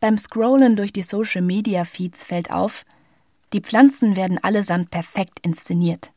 Beim 0.01 0.19
Scrollen 0.19 0.75
durch 0.75 0.93
die 0.93 1.03
Social 1.03 1.43
Media 1.43 1.85
Feeds 1.85 2.25
fällt 2.25 2.51
auf, 2.51 2.85
die 3.53 3.61
Pflanzen 3.61 4.17
werden 4.17 4.39
allesamt 4.43 4.91
perfekt 4.91 5.39
inszeniert. 5.43 6.11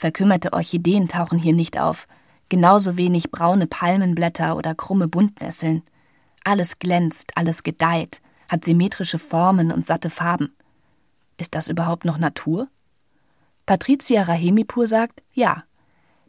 Verkümmerte 0.00 0.54
Orchideen 0.54 1.08
tauchen 1.08 1.38
hier 1.38 1.52
nicht 1.52 1.78
auf, 1.78 2.06
genauso 2.48 2.96
wenig 2.96 3.30
braune 3.30 3.66
Palmenblätter 3.66 4.56
oder 4.56 4.74
krumme 4.74 5.08
Buntnesseln. 5.08 5.82
Alles 6.42 6.78
glänzt, 6.78 7.36
alles 7.36 7.64
gedeiht, 7.64 8.22
hat 8.48 8.64
symmetrische 8.64 9.18
Formen 9.18 9.70
und 9.70 9.84
satte 9.84 10.08
Farben. 10.08 10.56
Ist 11.36 11.54
das 11.54 11.68
überhaupt 11.68 12.06
noch 12.06 12.16
Natur? 12.16 12.68
Patricia 13.66 14.22
Rahemipur 14.22 14.86
sagt 14.86 15.22
ja, 15.34 15.64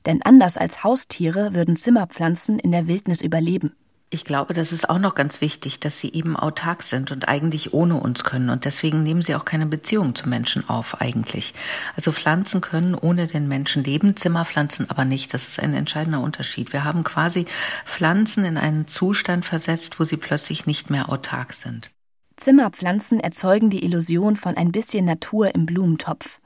denn 0.06 0.22
anders 0.22 0.58
als 0.58 0.84
Haustiere 0.84 1.56
würden 1.56 1.78
Zimmerpflanzen 1.78 2.60
in 2.60 2.74
der 2.74 2.88
Wildnis 2.88 3.22
überleben. 3.22 3.74
Ich 4.14 4.26
glaube, 4.26 4.54
das 4.54 4.74
ist 4.74 4.90
auch 4.90 5.00
noch 5.00 5.16
ganz 5.16 5.40
wichtig, 5.40 5.80
dass 5.80 6.02
sie 6.02 6.12
eben 6.12 6.36
autark 6.36 6.84
sind 6.84 7.14
und 7.14 7.30
eigentlich 7.30 7.74
ohne 7.74 7.96
uns 7.96 8.26
können. 8.26 8.50
Und 8.50 8.66
deswegen 8.66 9.04
nehmen 9.04 9.22
sie 9.22 9.36
auch 9.36 9.46
keine 9.46 9.66
Beziehung 9.66 10.16
zu 10.16 10.28
Menschen 10.28 10.68
auf, 10.68 11.00
eigentlich. 11.00 11.54
Also 11.96 12.12
Pflanzen 12.12 12.60
können 12.60 12.94
ohne 12.94 13.28
den 13.28 13.48
Menschen 13.48 13.86
leben, 13.86 14.18
Zimmerpflanzen 14.18 14.90
aber 14.90 15.06
nicht. 15.06 15.34
Das 15.34 15.48
ist 15.48 15.62
ein 15.62 15.74
entscheidender 15.74 16.20
Unterschied. 16.20 16.74
Wir 16.74 16.84
haben 16.84 17.06
quasi 17.06 17.46
Pflanzen 17.86 18.44
in 18.44 18.58
einen 18.58 18.86
Zustand 18.86 19.46
versetzt, 19.46 19.98
wo 19.98 20.04
sie 20.04 20.18
plötzlich 20.18 20.66
nicht 20.66 20.90
mehr 20.90 21.08
autark 21.08 21.54
sind. 21.54 21.90
Zimmerpflanzen 22.36 23.22
erzeugen 23.22 23.70
die 23.70 23.86
Illusion 23.86 24.36
von 24.36 24.58
ein 24.58 24.74
bisschen 24.74 25.06
Natur 25.06 25.56
im 25.56 25.66
Blumentopf. 25.66 26.42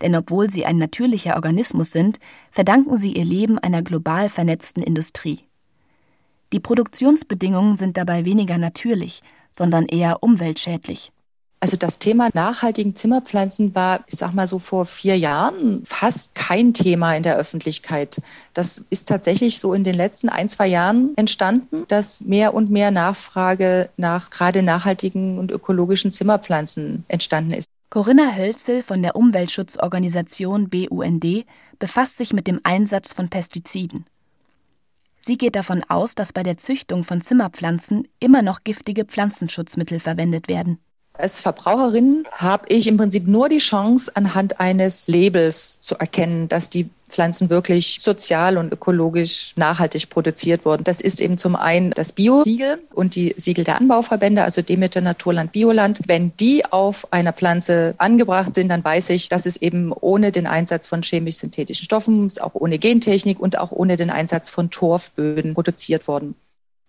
Denn 0.00 0.16
obwohl 0.16 0.48
sie 0.48 0.64
ein 0.64 0.78
natürlicher 0.78 1.36
Organismus 1.36 1.90
sind, 1.90 2.18
verdanken 2.50 2.96
sie 2.96 3.12
ihr 3.12 3.26
Leben 3.26 3.58
einer 3.58 3.82
global 3.82 4.30
vernetzten 4.30 4.82
Industrie. 4.82 5.47
Die 6.52 6.60
Produktionsbedingungen 6.60 7.76
sind 7.76 7.96
dabei 7.96 8.24
weniger 8.24 8.56
natürlich, 8.56 9.20
sondern 9.52 9.84
eher 9.86 10.22
umweltschädlich. 10.22 11.12
Also 11.60 11.76
das 11.76 11.98
Thema 11.98 12.30
nachhaltigen 12.34 12.94
Zimmerpflanzen 12.94 13.74
war, 13.74 14.04
ich 14.06 14.16
sag 14.16 14.32
mal 14.32 14.46
so 14.46 14.60
vor 14.60 14.86
vier 14.86 15.18
Jahren 15.18 15.82
fast 15.84 16.34
kein 16.36 16.72
Thema 16.72 17.16
in 17.16 17.24
der 17.24 17.36
Öffentlichkeit. 17.36 18.22
Das 18.54 18.82
ist 18.90 19.08
tatsächlich 19.08 19.58
so 19.58 19.74
in 19.74 19.82
den 19.82 19.96
letzten 19.96 20.28
ein, 20.28 20.48
zwei 20.48 20.68
Jahren 20.68 21.16
entstanden, 21.16 21.84
dass 21.88 22.20
mehr 22.20 22.54
und 22.54 22.70
mehr 22.70 22.92
Nachfrage 22.92 23.90
nach 23.96 24.30
gerade 24.30 24.62
nachhaltigen 24.62 25.38
und 25.38 25.50
ökologischen 25.50 26.12
Zimmerpflanzen 26.12 27.04
entstanden 27.08 27.52
ist. 27.52 27.68
Corinna 27.90 28.36
Hölzel 28.36 28.82
von 28.84 29.02
der 29.02 29.16
Umweltschutzorganisation 29.16 30.68
BUND 30.68 31.44
befasst 31.80 32.18
sich 32.18 32.32
mit 32.32 32.46
dem 32.46 32.60
Einsatz 32.62 33.12
von 33.12 33.30
Pestiziden. 33.30 34.04
Sie 35.28 35.36
geht 35.36 35.56
davon 35.56 35.84
aus, 35.90 36.14
dass 36.14 36.32
bei 36.32 36.42
der 36.42 36.56
Züchtung 36.56 37.04
von 37.04 37.20
Zimmerpflanzen 37.20 38.08
immer 38.18 38.40
noch 38.40 38.64
giftige 38.64 39.04
Pflanzenschutzmittel 39.04 40.00
verwendet 40.00 40.48
werden. 40.48 40.78
Als 41.12 41.42
Verbraucherin 41.42 42.26
habe 42.32 42.64
ich 42.70 42.86
im 42.86 42.96
Prinzip 42.96 43.28
nur 43.28 43.50
die 43.50 43.58
Chance, 43.58 44.10
anhand 44.14 44.58
eines 44.58 45.06
Labels 45.06 45.80
zu 45.80 45.96
erkennen, 45.96 46.48
dass 46.48 46.70
die 46.70 46.88
Pflanzen 47.08 47.50
wirklich 47.50 47.98
sozial 48.00 48.58
und 48.58 48.72
ökologisch 48.72 49.52
nachhaltig 49.56 50.08
produziert 50.10 50.64
wurden. 50.64 50.84
Das 50.84 51.00
ist 51.00 51.20
eben 51.20 51.38
zum 51.38 51.56
einen 51.56 51.90
das 51.90 52.12
Bio-Siegel 52.12 52.80
und 52.94 53.14
die 53.14 53.34
Siegel 53.36 53.64
der 53.64 53.80
Anbauverbände, 53.80 54.42
also 54.42 54.62
Demeter, 54.62 55.00
Naturland, 55.00 55.52
Bioland. 55.52 56.00
Wenn 56.06 56.32
die 56.36 56.64
auf 56.64 57.12
einer 57.12 57.32
Pflanze 57.32 57.94
angebracht 57.98 58.54
sind, 58.54 58.68
dann 58.68 58.84
weiß 58.84 59.10
ich, 59.10 59.28
dass 59.28 59.46
es 59.46 59.56
eben 59.56 59.92
ohne 59.92 60.32
den 60.32 60.46
Einsatz 60.46 60.86
von 60.86 61.02
chemisch-synthetischen 61.02 61.84
Stoffen, 61.84 62.30
auch 62.40 62.54
ohne 62.54 62.78
Gentechnik 62.78 63.40
und 63.40 63.58
auch 63.58 63.72
ohne 63.72 63.96
den 63.96 64.10
Einsatz 64.10 64.50
von 64.50 64.70
Torfböden 64.70 65.54
produziert 65.54 66.08
worden. 66.08 66.34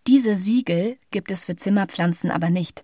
Diese 0.08 0.36
Siegel 0.36 0.98
gibt 1.12 1.32
es 1.32 1.46
für 1.46 1.56
Zimmerpflanzen 1.56 2.32
aber 2.32 2.50
nicht. 2.50 2.84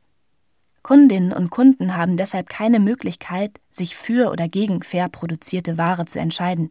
Kundinnen 0.86 1.34
und 1.34 1.50
Kunden 1.50 1.98
haben 1.98 2.16
deshalb 2.16 2.48
keine 2.48 2.80
Möglichkeit, 2.80 3.60
sich 3.72 3.96
für 3.96 4.30
oder 4.32 4.48
gegen 4.48 4.84
fair 4.84 5.10
produzierte 5.10 5.80
Ware 5.80 6.06
zu 6.06 6.20
entscheiden. 6.20 6.70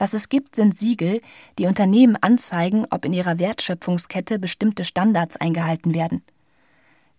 Was 0.00 0.14
es 0.14 0.30
gibt, 0.30 0.56
sind 0.56 0.78
Siegel, 0.78 1.20
die 1.58 1.66
Unternehmen 1.66 2.16
anzeigen, 2.16 2.86
ob 2.88 3.04
in 3.04 3.12
ihrer 3.12 3.38
Wertschöpfungskette 3.38 4.38
bestimmte 4.38 4.86
Standards 4.86 5.36
eingehalten 5.36 5.92
werden. 5.92 6.22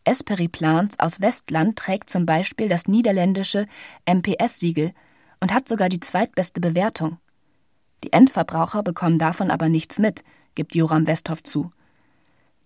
Esperi 0.04 0.48
Plants 0.48 0.98
aus 0.98 1.22
Westland 1.22 1.78
trägt 1.78 2.10
zum 2.10 2.26
Beispiel 2.26 2.70
das 2.70 2.88
niederländische 2.88 3.68
MPS-Siegel 4.12 4.94
und 5.42 5.54
hat 5.54 5.70
sogar 5.70 5.90
die 5.90 6.00
zweitbeste 6.00 6.60
Bewertung. 6.60 7.20
Die 8.04 8.12
Endverbraucher 8.14 8.82
bekommen 8.82 9.20
davon 9.20 9.52
aber 9.52 9.70
nichts 9.70 10.00
mit, 10.00 10.24
gibt 10.56 10.74
Joram 10.74 11.06
Westhoff 11.06 11.44
zu. 11.44 11.72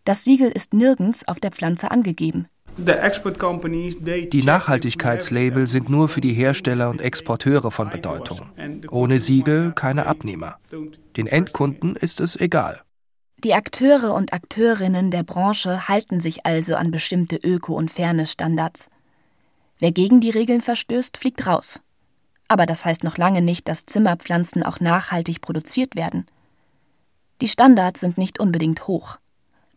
Das 0.05 0.24
Siegel 0.24 0.50
ist 0.50 0.74
nirgends 0.74 1.27
auf 1.27 1.41
der 1.41 1.51
Pflanze 1.51 1.91
angegeben. 1.91 2.48
Die 2.77 4.44
Nachhaltigkeitslabel 4.44 5.67
sind 5.67 5.89
nur 5.89 6.10
für 6.10 6.20
die 6.20 6.34
Hersteller 6.34 6.89
und 6.89 7.01
Exporteure 7.01 7.72
von 7.72 7.89
Bedeutung. 7.89 8.41
Ohne 8.91 9.20
Siegel 9.20 9.72
keine 9.74 10.05
Abnehmer. 10.08 10.58
Den 11.15 11.27
Endkunden 11.27 11.96
ist 11.96 12.20
es 12.20 12.36
egal. 12.36 12.82
Die 13.44 13.53
Akteure 13.53 14.13
und 14.13 14.34
Akteurinnen 14.34 15.12
der 15.12 15.24
Branche 15.24 15.88
halten 15.88 16.20
sich 16.20 16.46
also 16.46 16.75
an 16.75 16.91
bestimmte 16.91 17.38
Öko- 17.38 17.75
und 17.75 17.91
Fairness-Standards. 17.91 18.89
Wer 19.79 19.91
gegen 19.91 20.20
die 20.20 20.32
Regeln 20.32 20.62
verstößt, 20.62 21.17
fliegt 21.17 21.48
raus. 21.48 21.82
Aber 22.48 22.65
das 22.65 22.86
heißt 22.86 23.03
noch 23.03 23.17
lange 23.17 23.41
nicht, 23.41 23.67
dass 23.67 23.86
Zimmerpflanzen 23.86 24.63
auch 24.63 24.79
nachhaltig 24.79 25.41
produziert 25.41 25.96
werden. 25.96 26.25
Die 27.41 27.48
Standards 27.48 28.00
sind 28.00 28.17
nicht 28.17 28.39
unbedingt 28.39 28.88
hoch. 28.88 29.17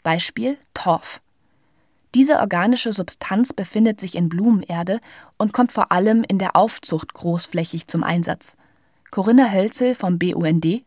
Beispiel 0.02 0.57
Torf. 0.75 1.21
Diese 2.15 2.38
organische 2.38 2.93
Substanz 2.93 3.53
befindet 3.53 4.00
sich 4.00 4.15
in 4.15 4.29
Blumenerde 4.29 5.00
und 5.37 5.53
kommt 5.53 5.73
vor 5.73 5.93
allem 5.93 6.25
in 6.27 6.38
der 6.38 6.57
Aufzucht 6.57 7.12
großflächig 7.15 7.87
zum 7.87 8.03
Einsatz. 8.03 8.57
Corinna 9.11 9.50
Hölzel 9.53 9.95
vom 9.95 10.19
BUND 10.19 10.85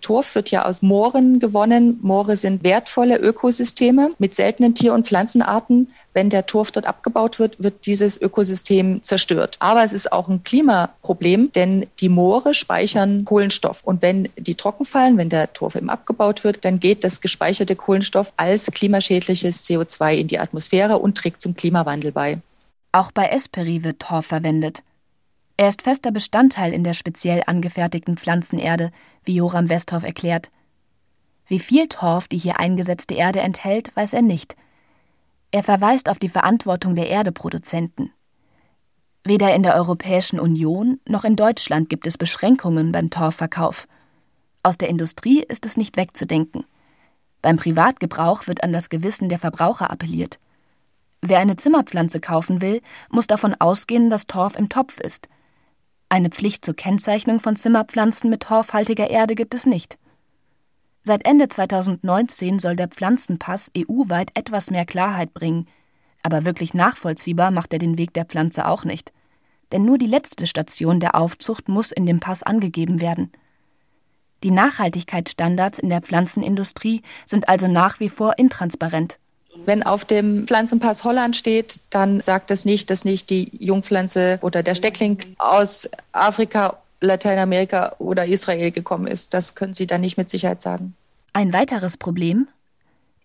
Torf 0.00 0.34
wird 0.34 0.50
ja 0.50 0.66
aus 0.66 0.82
Mooren 0.82 1.38
gewonnen. 1.38 1.98
Moore 2.02 2.36
sind 2.36 2.62
wertvolle 2.62 3.16
Ökosysteme 3.16 4.10
mit 4.18 4.34
seltenen 4.34 4.74
Tier- 4.74 4.92
und 4.92 5.06
Pflanzenarten. 5.06 5.92
Wenn 6.14 6.30
der 6.30 6.46
Torf 6.46 6.70
dort 6.70 6.86
abgebaut 6.86 7.40
wird, 7.40 7.60
wird 7.60 7.86
dieses 7.86 8.22
Ökosystem 8.22 9.02
zerstört. 9.02 9.56
Aber 9.58 9.82
es 9.82 9.92
ist 9.92 10.12
auch 10.12 10.28
ein 10.28 10.44
Klimaproblem, 10.44 11.50
denn 11.50 11.88
die 11.98 12.08
Moore 12.08 12.54
speichern 12.54 13.24
Kohlenstoff. 13.24 13.82
Und 13.82 14.00
wenn 14.00 14.28
die 14.38 14.54
trocken 14.54 14.84
fallen, 14.86 15.18
wenn 15.18 15.28
der 15.28 15.52
Torf 15.52 15.74
eben 15.74 15.90
abgebaut 15.90 16.44
wird, 16.44 16.64
dann 16.64 16.78
geht 16.78 17.02
das 17.02 17.20
gespeicherte 17.20 17.74
Kohlenstoff 17.74 18.32
als 18.36 18.66
klimaschädliches 18.66 19.66
CO2 19.68 20.14
in 20.14 20.28
die 20.28 20.38
Atmosphäre 20.38 20.98
und 20.98 21.18
trägt 21.18 21.42
zum 21.42 21.56
Klimawandel 21.56 22.12
bei. 22.12 22.38
Auch 22.92 23.10
bei 23.10 23.26
Esperi 23.26 23.82
wird 23.82 23.98
Torf 23.98 24.26
verwendet. 24.26 24.84
Er 25.56 25.68
ist 25.68 25.82
fester 25.82 26.12
Bestandteil 26.12 26.72
in 26.72 26.84
der 26.84 26.94
speziell 26.94 27.42
angefertigten 27.46 28.16
Pflanzenerde, 28.16 28.90
wie 29.24 29.34
Joram 29.36 29.68
Westhoff 29.68 30.04
erklärt. 30.04 30.50
Wie 31.48 31.58
viel 31.58 31.88
Torf 31.88 32.28
die 32.28 32.38
hier 32.38 32.60
eingesetzte 32.60 33.14
Erde 33.14 33.40
enthält, 33.40 33.94
weiß 33.96 34.12
er 34.12 34.22
nicht. 34.22 34.54
Er 35.54 35.62
verweist 35.62 36.08
auf 36.08 36.18
die 36.18 36.28
Verantwortung 36.28 36.96
der 36.96 37.08
Erdeproduzenten. 37.10 38.10
Weder 39.22 39.54
in 39.54 39.62
der 39.62 39.76
Europäischen 39.76 40.40
Union 40.40 40.98
noch 41.08 41.22
in 41.22 41.36
Deutschland 41.36 41.88
gibt 41.88 42.08
es 42.08 42.18
Beschränkungen 42.18 42.90
beim 42.90 43.08
Torfverkauf. 43.08 43.86
Aus 44.64 44.78
der 44.78 44.88
Industrie 44.88 45.44
ist 45.44 45.64
es 45.64 45.76
nicht 45.76 45.96
wegzudenken. 45.96 46.64
Beim 47.40 47.56
Privatgebrauch 47.56 48.48
wird 48.48 48.64
an 48.64 48.72
das 48.72 48.88
Gewissen 48.88 49.28
der 49.28 49.38
Verbraucher 49.38 49.92
appelliert. 49.92 50.40
Wer 51.22 51.38
eine 51.38 51.54
Zimmerpflanze 51.54 52.18
kaufen 52.18 52.60
will, 52.60 52.80
muss 53.08 53.28
davon 53.28 53.54
ausgehen, 53.54 54.10
dass 54.10 54.26
Torf 54.26 54.56
im 54.56 54.68
Topf 54.68 54.98
ist. 54.98 55.28
Eine 56.08 56.30
Pflicht 56.30 56.64
zur 56.64 56.74
Kennzeichnung 56.74 57.38
von 57.38 57.54
Zimmerpflanzen 57.54 58.28
mit 58.28 58.42
torfhaltiger 58.42 59.08
Erde 59.08 59.36
gibt 59.36 59.54
es 59.54 59.66
nicht. 59.66 59.98
Seit 61.06 61.26
Ende 61.26 61.48
2019 61.48 62.58
soll 62.58 62.76
der 62.76 62.88
Pflanzenpass 62.88 63.70
EU-weit 63.76 64.30
etwas 64.32 64.70
mehr 64.70 64.86
Klarheit 64.86 65.34
bringen, 65.34 65.68
aber 66.22 66.46
wirklich 66.46 66.72
nachvollziehbar 66.72 67.50
macht 67.50 67.74
er 67.74 67.78
den 67.78 67.98
Weg 67.98 68.14
der 68.14 68.24
Pflanze 68.24 68.66
auch 68.66 68.86
nicht. 68.86 69.12
Denn 69.70 69.84
nur 69.84 69.98
die 69.98 70.06
letzte 70.06 70.46
Station 70.46 71.00
der 71.00 71.14
Aufzucht 71.14 71.68
muss 71.68 71.92
in 71.92 72.06
dem 72.06 72.20
Pass 72.20 72.42
angegeben 72.42 73.02
werden. 73.02 73.30
Die 74.42 74.50
Nachhaltigkeitsstandards 74.50 75.78
in 75.78 75.90
der 75.90 76.00
Pflanzenindustrie 76.00 77.02
sind 77.26 77.50
also 77.50 77.68
nach 77.68 78.00
wie 78.00 78.08
vor 78.08 78.38
intransparent. 78.38 79.18
Wenn 79.66 79.82
auf 79.82 80.06
dem 80.06 80.46
Pflanzenpass 80.46 81.04
Holland 81.04 81.36
steht, 81.36 81.80
dann 81.90 82.20
sagt 82.20 82.50
das 82.50 82.64
nicht, 82.64 82.88
dass 82.88 83.04
nicht 83.04 83.28
die 83.28 83.50
Jungpflanze 83.58 84.38
oder 84.40 84.62
der 84.62 84.74
Steckling 84.74 85.18
aus 85.36 85.88
Afrika, 86.12 86.78
Lateinamerika 87.04 87.96
oder 87.98 88.26
Israel 88.26 88.70
gekommen 88.70 89.06
ist. 89.06 89.34
Das 89.34 89.54
können 89.54 89.74
Sie 89.74 89.86
dann 89.86 90.00
nicht 90.00 90.16
mit 90.16 90.30
Sicherheit 90.30 90.62
sagen. 90.62 90.94
Ein 91.32 91.52
weiteres 91.52 91.96
Problem? 91.96 92.48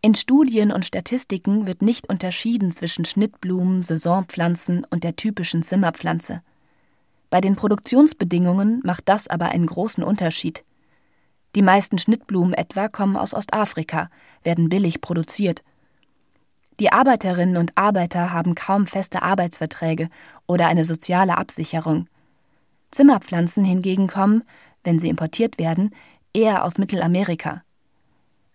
In 0.01 0.15
Studien 0.15 0.71
und 0.71 0.85
Statistiken 0.85 1.67
wird 1.67 1.81
nicht 1.81 2.07
unterschieden 2.07 2.71
zwischen 2.71 3.05
Schnittblumen, 3.05 3.81
Saisonpflanzen 3.81 4.85
und 4.89 5.03
der 5.03 5.15
typischen 5.15 5.63
Zimmerpflanze. 5.63 6.41
Bei 7.29 7.41
den 7.41 7.55
Produktionsbedingungen 7.55 8.81
macht 8.83 9.09
das 9.09 9.27
aber 9.27 9.49
einen 9.49 9.65
großen 9.65 10.03
Unterschied. 10.03 10.63
Die 11.55 11.61
meisten 11.61 11.97
Schnittblumen 11.97 12.53
etwa 12.53 12.87
kommen 12.87 13.17
aus 13.17 13.33
Ostafrika, 13.33 14.09
werden 14.43 14.69
billig 14.69 15.01
produziert 15.01 15.63
die 16.79 16.93
Arbeiterinnen 16.93 17.57
und 17.57 17.73
Arbeiter 17.75 18.31
haben 18.31 18.55
kaum 18.55 18.87
feste 18.87 19.21
Arbeitsverträge 19.21 20.07
oder 20.47 20.67
eine 20.67 20.85
soziale 20.85 21.37
Absicherung. 21.37 22.07
Zimmerpflanzen 22.91 23.63
hingegen 23.63 24.07
kommen, 24.07 24.43
wenn 24.83 24.99
sie 24.99 25.09
importiert 25.09 25.59
werden, 25.59 25.91
eher 26.33 26.63
aus 26.63 26.77
Mittelamerika. 26.77 27.63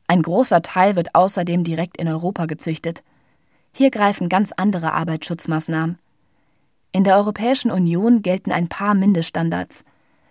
Ein 0.06 0.22
großer 0.22 0.62
Teil 0.62 0.96
wird 0.96 1.14
außerdem 1.14 1.64
direkt 1.64 1.96
in 1.96 2.08
Europa 2.08 2.46
gezüchtet. 2.46 3.02
Hier 3.72 3.90
greifen 3.90 4.28
ganz 4.28 4.52
andere 4.52 4.92
Arbeitsschutzmaßnahmen. 4.92 5.98
In 6.92 7.04
der 7.04 7.16
Europäischen 7.16 7.70
Union 7.70 8.22
gelten 8.22 8.52
ein 8.52 8.68
paar 8.68 8.94
Mindeststandards. 8.94 9.84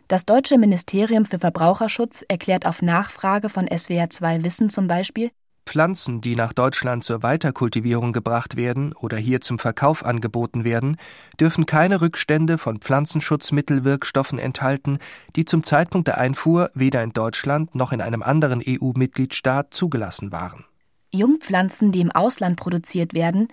Das 0.07 0.25
deutsche 0.25 0.57
Ministerium 0.57 1.25
für 1.25 1.39
Verbraucherschutz 1.39 2.23
erklärt 2.27 2.65
auf 2.65 2.81
Nachfrage 2.81 3.49
von 3.49 3.67
SWR2 3.67 4.43
Wissen 4.43 4.69
zum 4.69 4.87
Beispiel, 4.87 5.31
Pflanzen, 5.65 6.21
die 6.21 6.35
nach 6.35 6.53
Deutschland 6.53 7.03
zur 7.03 7.23
Weiterkultivierung 7.23 8.13
gebracht 8.13 8.55
werden 8.55 8.93
oder 8.93 9.17
hier 9.17 9.41
zum 9.41 9.59
Verkauf 9.59 10.05
angeboten 10.05 10.63
werden, 10.63 10.97
dürfen 11.39 11.65
keine 11.65 12.01
Rückstände 12.01 12.57
von 12.57 12.79
Pflanzenschutzmittelwirkstoffen 12.79 14.39
enthalten, 14.39 14.99
die 15.35 15.45
zum 15.45 15.63
Zeitpunkt 15.63 16.07
der 16.07 16.17
Einfuhr 16.17 16.69
weder 16.73 17.03
in 17.03 17.13
Deutschland 17.13 17.75
noch 17.75 17.91
in 17.91 18.01
einem 18.01 18.23
anderen 18.23 18.61
EU-Mitgliedstaat 18.65 19.73
zugelassen 19.73 20.31
waren. 20.31 20.65
Jungpflanzen, 21.13 21.91
die 21.91 22.01
im 22.01 22.11
Ausland 22.11 22.57
produziert 22.57 23.13
werden, 23.13 23.47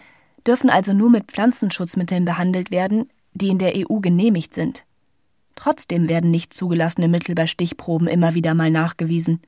dürfen 0.46 0.70
also 0.70 0.92
nur 0.92 1.11
mit 1.11 1.31
Pflanzenschutzmitteln 1.31 2.25
behandelt 2.25 2.70
werden, 2.70 3.11
die 3.35 3.49
in 3.49 3.59
der 3.59 3.75
EU 3.77 4.01
genehmigt 4.01 4.55
sind. 4.55 4.85
Trotzdem 5.57 6.09
werden 6.09 6.31
nicht 6.31 6.55
zugelassene 6.55 7.09
Mittel 7.09 7.35
bei 7.35 7.46
Stichproben 7.46 8.07
immer 8.07 8.35
wieder 8.35 8.55
mal 8.55 8.70
nachgewiesen. 8.70 9.40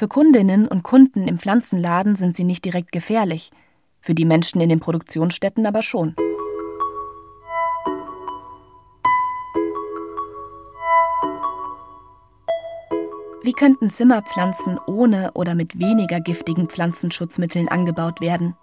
Für 0.00 0.08
Kundinnen 0.08 0.66
und 0.66 0.82
Kunden 0.82 1.28
im 1.28 1.38
Pflanzenladen 1.38 2.16
sind 2.16 2.34
sie 2.34 2.44
nicht 2.44 2.64
direkt 2.64 2.90
gefährlich, 2.90 3.50
für 4.00 4.14
die 4.14 4.24
Menschen 4.24 4.62
in 4.62 4.70
den 4.70 4.80
Produktionsstätten 4.80 5.66
aber 5.66 5.82
schon. 5.82 6.16
Wie 13.42 13.52
könnten 13.52 13.90
Zimmerpflanzen 13.90 14.80
ohne 14.86 15.32
oder 15.34 15.54
mit 15.54 15.78
weniger 15.78 16.20
giftigen 16.20 16.70
Pflanzenschutzmitteln 16.70 17.68
angebaut 17.68 18.22
werden? 18.22 18.56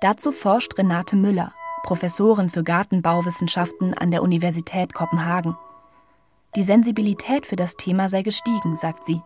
Dazu 0.00 0.32
forscht 0.32 0.76
Renate 0.76 1.14
Müller, 1.14 1.54
Professorin 1.84 2.50
für 2.50 2.64
Gartenbauwissenschaften 2.64 3.94
an 3.94 4.10
der 4.10 4.24
Universität 4.24 4.92
Kopenhagen. 4.92 5.56
Die 6.56 6.64
Sensibilität 6.64 7.46
für 7.46 7.54
das 7.54 7.76
Thema 7.76 8.08
sei 8.08 8.22
gestiegen, 8.22 8.74
sagt 8.74 9.04
sie. 9.04 9.22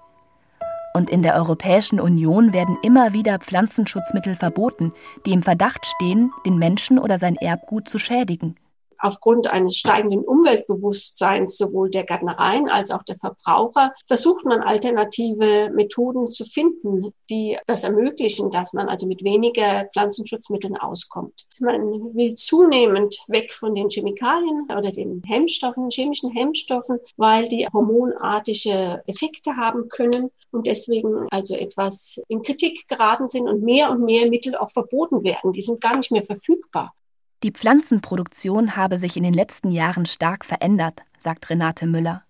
Und 0.94 1.11
in 1.11 1.22
der 1.22 1.37
Europäischen 1.37 2.00
Union 2.00 2.52
werden 2.52 2.76
immer 2.83 3.12
wieder 3.12 3.38
Pflanzenschutzmittel 3.38 4.37
verboten, 4.37 4.92
die 5.24 5.33
im 5.33 5.42
Verdacht 5.42 5.87
stehen, 5.87 6.31
den 6.44 6.59
Menschen 6.59 6.98
oder 6.98 7.16
sein 7.18 7.37
Erbgut 7.37 7.88
zu 7.88 7.98
schädigen 7.98 8.57
aufgrund 9.02 9.48
eines 9.48 9.76
steigenden 9.76 10.24
Umweltbewusstseins 10.24 11.56
sowohl 11.58 11.90
der 11.90 12.04
Gärtnereien 12.04 12.68
als 12.68 12.90
auch 12.90 13.02
der 13.02 13.18
Verbraucher 13.18 13.92
versucht 14.06 14.44
man 14.44 14.60
alternative 14.60 15.70
Methoden 15.74 16.30
zu 16.30 16.44
finden, 16.44 17.12
die 17.28 17.58
das 17.66 17.84
ermöglichen, 17.84 18.50
dass 18.50 18.72
man 18.72 18.88
also 18.88 19.06
mit 19.06 19.24
weniger 19.24 19.86
Pflanzenschutzmitteln 19.92 20.76
auskommt. 20.76 21.46
Man 21.60 22.14
will 22.14 22.34
zunehmend 22.34 23.18
weg 23.28 23.52
von 23.52 23.74
den 23.74 23.90
Chemikalien 23.90 24.64
oder 24.64 24.92
den 24.92 25.22
Hemmstoffen, 25.26 25.90
chemischen 25.90 26.30
Hemmstoffen, 26.30 26.98
weil 27.16 27.48
die 27.48 27.66
hormonartige 27.72 29.02
Effekte 29.06 29.56
haben 29.56 29.88
können 29.88 30.30
und 30.52 30.66
deswegen 30.66 31.26
also 31.30 31.54
etwas 31.54 32.20
in 32.28 32.42
Kritik 32.42 32.86
geraten 32.86 33.26
sind 33.26 33.48
und 33.48 33.62
mehr 33.62 33.90
und 33.90 34.04
mehr 34.04 34.28
Mittel 34.28 34.54
auch 34.54 34.70
verboten 34.70 35.24
werden. 35.24 35.52
Die 35.52 35.62
sind 35.62 35.80
gar 35.80 35.96
nicht 35.96 36.12
mehr 36.12 36.22
verfügbar. 36.22 36.94
Die 37.42 37.50
Pflanzenproduktion 37.50 38.76
habe 38.76 38.98
sich 38.98 39.16
in 39.16 39.24
den 39.24 39.35
letzten 39.35 39.72
Jahren 39.72 40.07
stark 40.07 40.44
verändert, 40.44 41.02
sagt 41.18 41.50
Renate 41.50 41.88
Müller. 41.88 42.22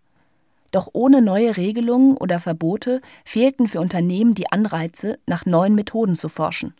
Doch 0.70 0.88
ohne 0.94 1.20
neue 1.20 1.58
Regelungen 1.58 2.16
oder 2.16 2.40
Verbote 2.40 3.02
fehlten 3.24 3.68
für 3.68 3.80
Unternehmen 3.80 4.34
die 4.34 4.50
Anreize, 4.50 5.18
nach 5.26 5.44
neuen 5.44 5.74
Methoden 5.74 6.16
zu 6.16 6.30
forschen. 6.30 6.74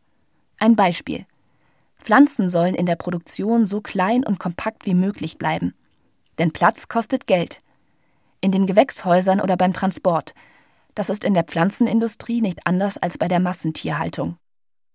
Ein 0.58 0.76
Beispiel. 0.76 1.26
Pflanzen 1.98 2.48
sollen 2.48 2.74
in 2.74 2.86
der 2.86 2.96
Produktion 2.96 3.66
so 3.66 3.82
klein 3.82 4.24
und 4.24 4.38
kompakt 4.38 4.86
wie 4.86 4.94
möglich 4.94 5.36
bleiben. 5.36 5.74
Denn 6.38 6.52
Platz 6.52 6.88
kostet 6.88 7.26
Geld. 7.26 7.60
In 8.40 8.50
den 8.50 8.66
Gewächshäusern 8.66 9.42
oder 9.42 9.58
beim 9.58 9.74
Transport. 9.74 10.32
Das 10.94 11.10
ist 11.10 11.22
in 11.22 11.34
der 11.34 11.44
Pflanzenindustrie 11.44 12.40
nicht 12.40 12.66
anders 12.66 12.96
als 12.96 13.18
bei 13.18 13.28
der 13.28 13.40
Massentierhaltung. 13.40 14.38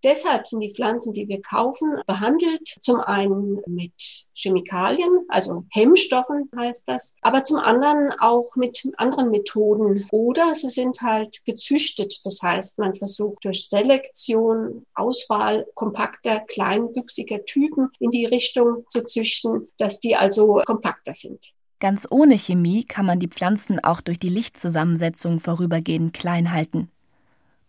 Deshalb 0.03 0.47
sind 0.47 0.59
die 0.59 0.73
Pflanzen, 0.73 1.13
die 1.13 1.27
wir 1.27 1.41
kaufen, 1.41 1.99
behandelt 2.05 2.67
zum 2.81 2.99
einen 2.99 3.59
mit 3.67 3.93
Chemikalien, 4.35 5.25
also 5.29 5.65
Hemmstoffen 5.71 6.49
heißt 6.55 6.87
das, 6.87 7.15
aber 7.21 7.43
zum 7.43 7.57
anderen 7.57 8.11
auch 8.19 8.55
mit 8.55 8.87
anderen 8.97 9.31
Methoden 9.31 10.07
oder 10.11 10.53
sie 10.53 10.69
sind 10.69 11.01
halt 11.01 11.43
gezüchtet. 11.45 12.19
Das 12.23 12.39
heißt, 12.43 12.77
man 12.77 12.95
versucht 12.95 13.45
durch 13.45 13.67
Selektion, 13.67 14.85
Auswahl 14.93 15.65
kompakter, 15.73 16.41
kleinwüchsiger 16.41 17.43
Typen 17.45 17.89
in 17.99 18.11
die 18.11 18.25
Richtung 18.25 18.85
zu 18.89 19.03
züchten, 19.03 19.69
dass 19.79 19.99
die 19.99 20.15
also 20.15 20.61
kompakter 20.65 21.13
sind. 21.13 21.53
Ganz 21.79 22.07
ohne 22.09 22.37
Chemie 22.37 22.83
kann 22.83 23.05
man 23.05 23.19
die 23.19 23.27
Pflanzen 23.27 23.83
auch 23.83 24.01
durch 24.01 24.19
die 24.19 24.29
Lichtzusammensetzung 24.29 25.39
vorübergehend 25.39 26.13
klein 26.13 26.51
halten 26.51 26.91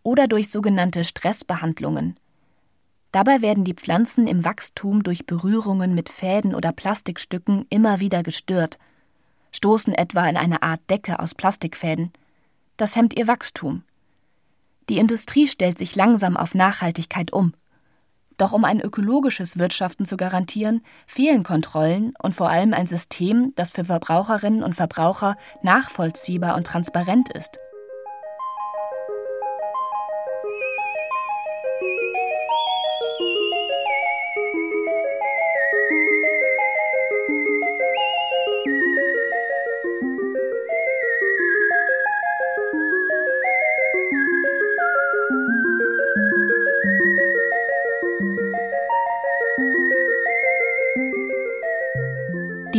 oder 0.02 0.28
durch 0.28 0.50
sogenannte 0.50 1.04
Stressbehandlungen. 1.04 2.18
Dabei 3.12 3.40
werden 3.40 3.64
die 3.64 3.74
Pflanzen 3.74 4.26
im 4.26 4.44
Wachstum 4.44 5.02
durch 5.02 5.26
Berührungen 5.26 5.94
mit 5.94 6.08
Fäden 6.08 6.54
oder 6.54 6.72
Plastikstücken 6.72 7.66
immer 7.70 8.00
wieder 8.00 8.22
gestört, 8.22 8.78
stoßen 9.52 9.94
etwa 9.94 10.28
in 10.28 10.36
eine 10.36 10.62
Art 10.62 10.80
Decke 10.90 11.18
aus 11.18 11.34
Plastikfäden. 11.34 12.12
Das 12.76 12.96
hemmt 12.96 13.18
ihr 13.18 13.26
Wachstum. 13.26 13.82
Die 14.88 14.98
Industrie 14.98 15.46
stellt 15.46 15.78
sich 15.78 15.96
langsam 15.96 16.36
auf 16.36 16.54
Nachhaltigkeit 16.54 17.32
um. 17.32 17.54
Doch 18.36 18.52
um 18.52 18.64
ein 18.64 18.80
ökologisches 18.80 19.58
Wirtschaften 19.58 20.06
zu 20.06 20.16
garantieren, 20.16 20.82
fehlen 21.06 21.42
Kontrollen 21.42 22.14
und 22.22 22.34
vor 22.34 22.48
allem 22.48 22.72
ein 22.72 22.86
System, 22.86 23.52
das 23.56 23.70
für 23.70 23.84
Verbraucherinnen 23.84 24.62
und 24.62 24.74
Verbraucher 24.74 25.36
nachvollziehbar 25.62 26.56
und 26.56 26.66
transparent 26.66 27.30
ist. 27.30 27.58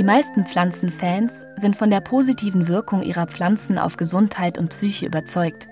Meisten 0.09 0.43
Pflanzenfans 0.43 1.45
sind 1.55 1.75
von 1.75 1.91
der 1.91 2.01
positiven 2.01 2.67
Wirkung 2.67 3.03
ihrer 3.03 3.27
Pflanzen 3.27 3.77
auf 3.77 3.95
Gesundheit 3.95 4.57
und 4.57 4.69
Psyche 4.69 5.05
überzeugt. 5.05 5.67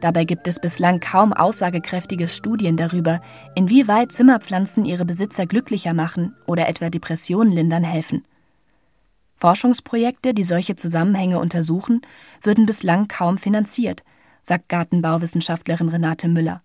Dabei 0.00 0.24
gibt 0.24 0.46
es 0.46 0.60
bislang 0.60 1.00
kaum 1.00 1.32
aussagekräftige 1.32 2.28
Studien 2.28 2.76
darüber, 2.76 3.20
inwieweit 3.56 4.12
Zimmerpflanzen 4.12 4.84
ihre 4.84 5.04
Besitzer 5.04 5.46
glücklicher 5.46 5.92
machen 5.92 6.36
oder 6.46 6.68
etwa 6.68 6.88
Depressionen 6.88 7.52
lindern 7.52 7.82
helfen. 7.82 8.24
Forschungsprojekte, 9.38 10.34
die 10.34 10.44
solche 10.44 10.76
Zusammenhänge 10.76 11.40
untersuchen, 11.40 12.02
würden 12.42 12.64
bislang 12.64 13.08
kaum 13.08 13.38
finanziert, 13.38 14.04
sagt 14.42 14.68
Gartenbauwissenschaftlerin 14.68 15.88
Renate 15.88 16.28
Müller. 16.28 16.62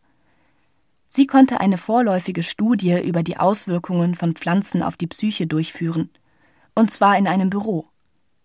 Sie 1.10 1.26
konnte 1.26 1.60
eine 1.60 1.80
vorläufige 1.80 2.44
Studie 2.44 3.02
über 3.02 3.24
die 3.24 3.38
Auswirkungen 3.38 4.14
von 4.14 4.36
Pflanzen 4.36 4.84
auf 4.84 4.96
die 4.96 5.08
Psyche 5.08 5.48
durchführen 5.48 6.12
und 6.78 6.92
zwar 6.92 7.18
in 7.18 7.28
einem 7.28 7.50
Büro. 7.50 7.88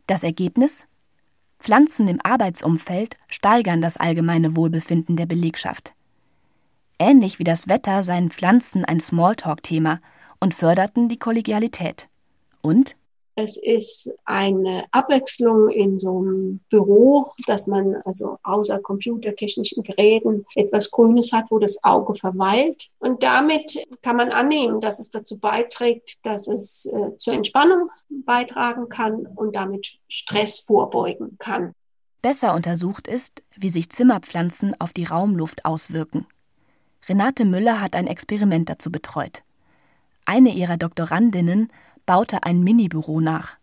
Das 0.07 0.25
Ergebnis? 0.25 0.87
Pflanzen 1.59 2.09
im 2.09 2.19
Arbeitsumfeld 2.23 3.19
steigern 3.29 3.83
das 3.83 3.99
allgemeine 3.99 4.57
Wohlbefinden 4.57 5.17
der 5.17 5.27
Belegschaft. 5.27 5.93
Ähnlich 6.99 7.39
wie 7.39 7.45
das 7.45 7.69
Wetter 7.69 8.03
seien 8.03 8.31
Pflanzen 8.31 8.87
ein 8.87 9.01
Smalltalk-Thema 9.01 10.01
und 10.41 10.55
förderten 10.55 11.11
die 11.11 11.19
Kollegialität. 11.19 12.09
Und 12.63 12.97
es 13.35 13.57
ist 13.57 14.13
eine 14.25 14.85
Abwechslung 14.91 15.71
in 15.71 15.99
so 15.99 16.19
einem 16.19 16.61
Büro, 16.69 17.33
dass 17.47 17.67
man 17.67 17.97
also 18.05 18.39
außer 18.43 18.79
computertechnischen 18.81 19.83
Geräten 19.83 20.45
etwas 20.55 20.91
Grünes 20.91 21.33
hat, 21.33 21.51
wo 21.51 21.59
das 21.59 21.83
Auge 21.83 22.15
verweilt. 22.15 22.89
Und 22.99 23.23
damit 23.23 23.87
kann 24.03 24.17
man 24.17 24.31
annehmen, 24.31 24.81
dass 24.81 24.99
es 24.99 25.11
dazu 25.11 25.39
beiträgt, 25.39 26.25
dass 26.27 26.47
es 26.47 26.87
äh, 26.87 27.17
zur 27.17 27.35
Entspannung 27.35 27.89
beitragen 28.11 28.89
kann 28.89 29.27
und 29.27 29.57
damit 29.57 29.99
Stress 30.09 30.59
vorbeugen 30.59 31.37
kann. 31.39 31.75
Besser 32.21 32.55
untersucht 32.55 33.09
ist, 33.09 33.43
wie 33.57 33.71
sich 33.71 33.91
Zimmerpflanzen 33.91 34.81
auf 34.81 34.93
die 34.93 35.05
Raumluft 35.05 35.65
auswirken. 35.65 36.27
Renate 37.09 37.45
Müller 37.45 37.81
hat 37.81 37.97
ein 37.97 38.07
Experiment 38.07 38.69
dazu 38.69 38.93
betreut. 38.93 39.43
Eine 40.25 40.51
ihrer 40.51 40.77
Doktorandinnen 40.77 41.73
baute 42.07 42.45
ein 42.45 42.63
Minibüro 42.63 43.21
nach, 43.21 43.57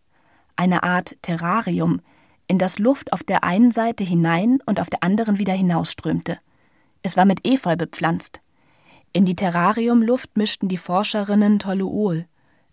eine 0.55 0.83
Art 0.83 1.17
Terrarium, 1.21 2.01
in 2.47 2.57
das 2.57 2.79
Luft 2.79 3.13
auf 3.13 3.23
der 3.23 3.43
einen 3.43 3.71
Seite 3.71 4.03
hinein 4.03 4.59
und 4.65 4.79
auf 4.79 4.89
der 4.89 5.03
anderen 5.03 5.39
wieder 5.39 5.53
hinausströmte. 5.53 6.37
Es 7.03 7.15
war 7.15 7.25
mit 7.25 7.45
Efeu 7.47 7.75
bepflanzt. 7.75 8.41
In 9.13 9.25
die 9.25 9.35
Terrariumluft 9.35 10.35
mischten 10.35 10.67
die 10.67 10.77
Forscherinnen 10.77 11.59
Toluol, 11.59 12.25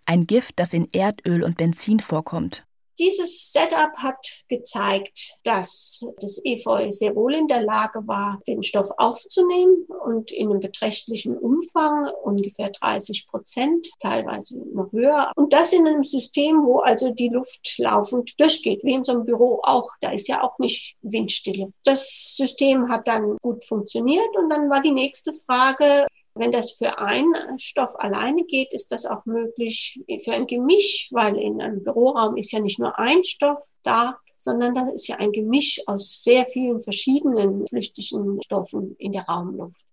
ein 0.04 0.26
Gift, 0.26 0.54
das 0.56 0.72
in 0.72 0.88
Erdöl 0.92 1.42
und 1.42 1.56
Benzin 1.56 2.00
vorkommt. 2.00 2.65
Dieses 2.98 3.52
Setup 3.52 3.92
hat 3.98 4.44
gezeigt, 4.48 5.36
dass 5.44 6.04
das 6.20 6.40
Efeu 6.44 6.90
sehr 6.90 7.14
wohl 7.14 7.34
in 7.34 7.46
der 7.46 7.62
Lage 7.62 8.06
war, 8.06 8.40
den 8.46 8.62
Stoff 8.62 8.90
aufzunehmen 8.96 9.84
und 10.04 10.32
in 10.32 10.50
einem 10.50 10.60
beträchtlichen 10.60 11.36
Umfang, 11.36 12.10
ungefähr 12.22 12.70
30 12.70 13.26
Prozent, 13.28 13.88
teilweise 14.00 14.58
noch 14.72 14.92
höher. 14.92 15.32
Und 15.36 15.52
das 15.52 15.72
in 15.72 15.86
einem 15.86 16.04
System, 16.04 16.64
wo 16.64 16.80
also 16.80 17.10
die 17.10 17.28
Luft 17.28 17.76
laufend 17.78 18.38
durchgeht, 18.40 18.82
wie 18.82 18.94
in 18.94 19.04
so 19.04 19.12
einem 19.12 19.24
Büro 19.24 19.60
auch. 19.62 19.90
Da 20.00 20.10
ist 20.10 20.28
ja 20.28 20.42
auch 20.42 20.58
nicht 20.58 20.96
Windstille. 21.02 21.72
Das 21.84 22.34
System 22.36 22.88
hat 22.88 23.06
dann 23.08 23.36
gut 23.42 23.64
funktioniert 23.64 24.36
und 24.36 24.50
dann 24.50 24.70
war 24.70 24.80
die 24.80 24.92
nächste 24.92 25.32
Frage, 25.32 26.06
wenn 26.36 26.52
das 26.52 26.72
für 26.72 26.98
einen 26.98 27.58
Stoff 27.58 27.98
alleine 27.98 28.44
geht, 28.44 28.72
ist 28.72 28.92
das 28.92 29.06
auch 29.06 29.24
möglich 29.24 30.00
für 30.22 30.32
ein 30.32 30.46
Gemisch, 30.46 31.08
weil 31.10 31.36
in 31.36 31.60
einem 31.60 31.82
Büroraum 31.82 32.36
ist 32.36 32.52
ja 32.52 32.60
nicht 32.60 32.78
nur 32.78 32.98
ein 32.98 33.24
Stoff 33.24 33.60
da, 33.82 34.18
sondern 34.36 34.74
das 34.74 34.92
ist 34.92 35.08
ja 35.08 35.16
ein 35.16 35.32
Gemisch 35.32 35.80
aus 35.86 36.22
sehr 36.22 36.46
vielen 36.46 36.80
verschiedenen 36.80 37.66
flüchtigen 37.66 38.40
Stoffen 38.42 38.94
in 38.98 39.12
der 39.12 39.22
Raumluft. 39.22 39.84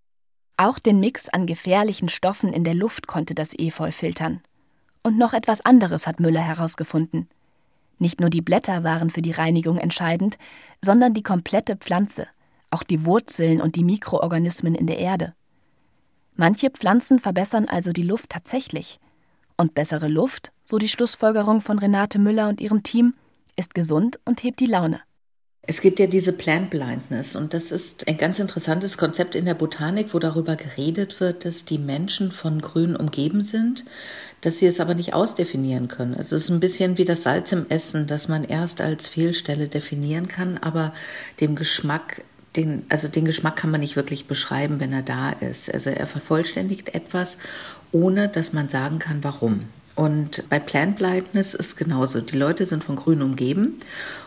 Auch 0.58 0.80
den 0.80 1.00
Mix 1.00 1.30
an 1.30 1.48
gefährlichen 1.48 2.10
Stoffen 2.10 2.54
in 2.54 2.64
der 2.64 2.76
Luft 2.76 3.08
konnte 3.08 3.34
das 3.34 3.58
Efeu 3.58 3.92
filtern. 3.92 4.42
Und 5.02 5.18
noch 5.18 5.34
etwas 5.34 5.66
anderes 5.66 6.08
hat 6.08 6.20
Müller 6.20 6.42
herausgefunden. 6.42 7.28
Nicht 8.00 8.20
nur 8.20 8.30
die 8.30 8.42
Blätter 8.42 8.84
waren 8.84 9.10
für 9.10 9.22
die 9.22 9.32
Reinigung 9.32 9.78
entscheidend, 9.78 10.38
sondern 10.84 11.14
die 11.14 11.24
komplette 11.24 11.76
Pflanze, 11.78 12.28
auch 12.70 12.84
die 12.84 13.06
Wurzeln 13.06 13.62
und 13.62 13.76
die 13.76 13.84
Mikroorganismen 13.84 14.76
in 14.76 14.88
der 14.88 15.00
Erde. 15.00 15.34
Manche 16.36 16.72
Pflanzen 16.72 17.20
verbessern 17.20 17.68
also 17.68 17.92
die 17.92 18.04
Luft 18.04 18.32
tatsächlich 18.32 19.00
Und 19.56 19.76
bessere 19.76 20.08
Luft, 20.08 20.52
so 20.64 20.80
die 20.80 20.88
Schlussfolgerung 20.90 21.62
von 21.62 21.78
Renate 21.78 22.18
Müller 22.18 22.50
und 22.50 22.60
ihrem 22.60 22.82
Team, 22.82 23.14
ist 23.56 23.76
gesund 23.76 24.20
und 24.26 24.44
hebt 24.44 24.60
die 24.60 24.66
Laune. 24.66 25.00
Es 25.66 25.80
gibt 25.80 26.00
ja 26.00 26.08
diese 26.08 26.34
Plant 26.34 26.72
Blindness 26.72 27.38
und 27.38 27.54
das 27.54 27.72
ist 27.72 28.06
ein 28.10 28.18
ganz 28.18 28.40
interessantes 28.40 28.98
Konzept 28.98 29.34
in 29.34 29.46
der 29.46 29.54
Botanik, 29.54 30.14
wo 30.14 30.20
darüber 30.20 30.58
geredet 30.58 31.22
wird, 31.22 31.46
dass 31.46 31.64
die 31.64 31.78
Menschen 31.78 32.34
von 32.34 32.62
Grün 32.62 32.98
umgeben 32.98 33.44
sind, 33.44 33.86
dass 34.42 34.60
sie 34.60 34.66
es 34.66 34.82
aber 34.82 34.94
nicht 34.94 35.14
ausdefinieren 35.14 35.88
können. 35.88 36.16
Es 36.16 36.34
ist 36.34 36.50
ein 36.50 36.60
bisschen 36.60 36.98
wie 36.98 37.06
das 37.06 37.24
Salz 37.24 37.54
im 37.54 37.70
Essen, 37.70 38.08
das 38.08 38.28
man 38.28 38.44
erst 38.44 38.82
als 38.82 39.08
Fehlstelle 39.08 39.70
definieren 39.70 40.28
kann, 40.28 40.58
aber 40.58 40.94
dem 41.40 41.56
Geschmack 41.56 42.24
den, 42.56 42.86
also 42.90 43.08
den 43.08 43.26
Geschmack 43.26 43.58
kann 43.58 43.72
man 43.72 43.82
nicht 43.82 43.96
wirklich 43.96 44.28
beschreiben, 44.28 44.80
wenn 44.80 44.94
er 44.94 45.02
da 45.02 45.32
ist. 45.32 45.74
Also 45.74 45.90
er 45.90 46.08
vervollständigt 46.08 46.96
etwas, 46.96 47.38
ohne 47.92 48.30
dass 48.30 48.54
man 48.54 48.70
sagen 48.70 49.00
kann, 49.00 49.24
warum. 49.24 49.66
Und 49.96 50.50
bei 50.50 50.60
Plant 50.60 50.96
Blindness 50.96 51.54
ist 51.54 51.76
genauso. 51.76 52.22
Die 52.22 52.38
Leute 52.38 52.66
sind 52.66 52.84
von 52.84 52.96
Grün 52.96 53.22
umgeben 53.22 53.80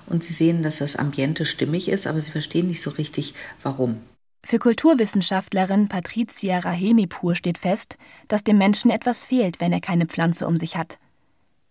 und 0.06 0.22
sie 0.22 0.32
sehen, 0.32 0.62
dass 0.62 0.78
das 0.78 0.96
Ambiente 0.96 1.44
stimmig 1.44 1.88
ist, 1.88 2.06
aber 2.06 2.20
sie 2.20 2.30
verstehen 2.30 2.68
nicht 2.68 2.82
so 2.82 2.90
richtig, 2.90 3.34
warum. 3.62 4.00
Für 4.44 4.60
Kulturwissenschaftlerin 4.60 5.88
Patricia 5.88 6.60
Rahemipur 6.60 7.34
steht 7.34 7.58
fest, 7.58 7.96
dass 8.28 8.44
dem 8.44 8.58
Menschen 8.58 8.92
etwas 8.92 9.24
fehlt, 9.24 9.60
wenn 9.60 9.72
er 9.72 9.80
keine 9.80 10.06
Pflanze 10.06 10.46
um 10.46 10.56
sich 10.56 10.76
hat. 10.76 10.98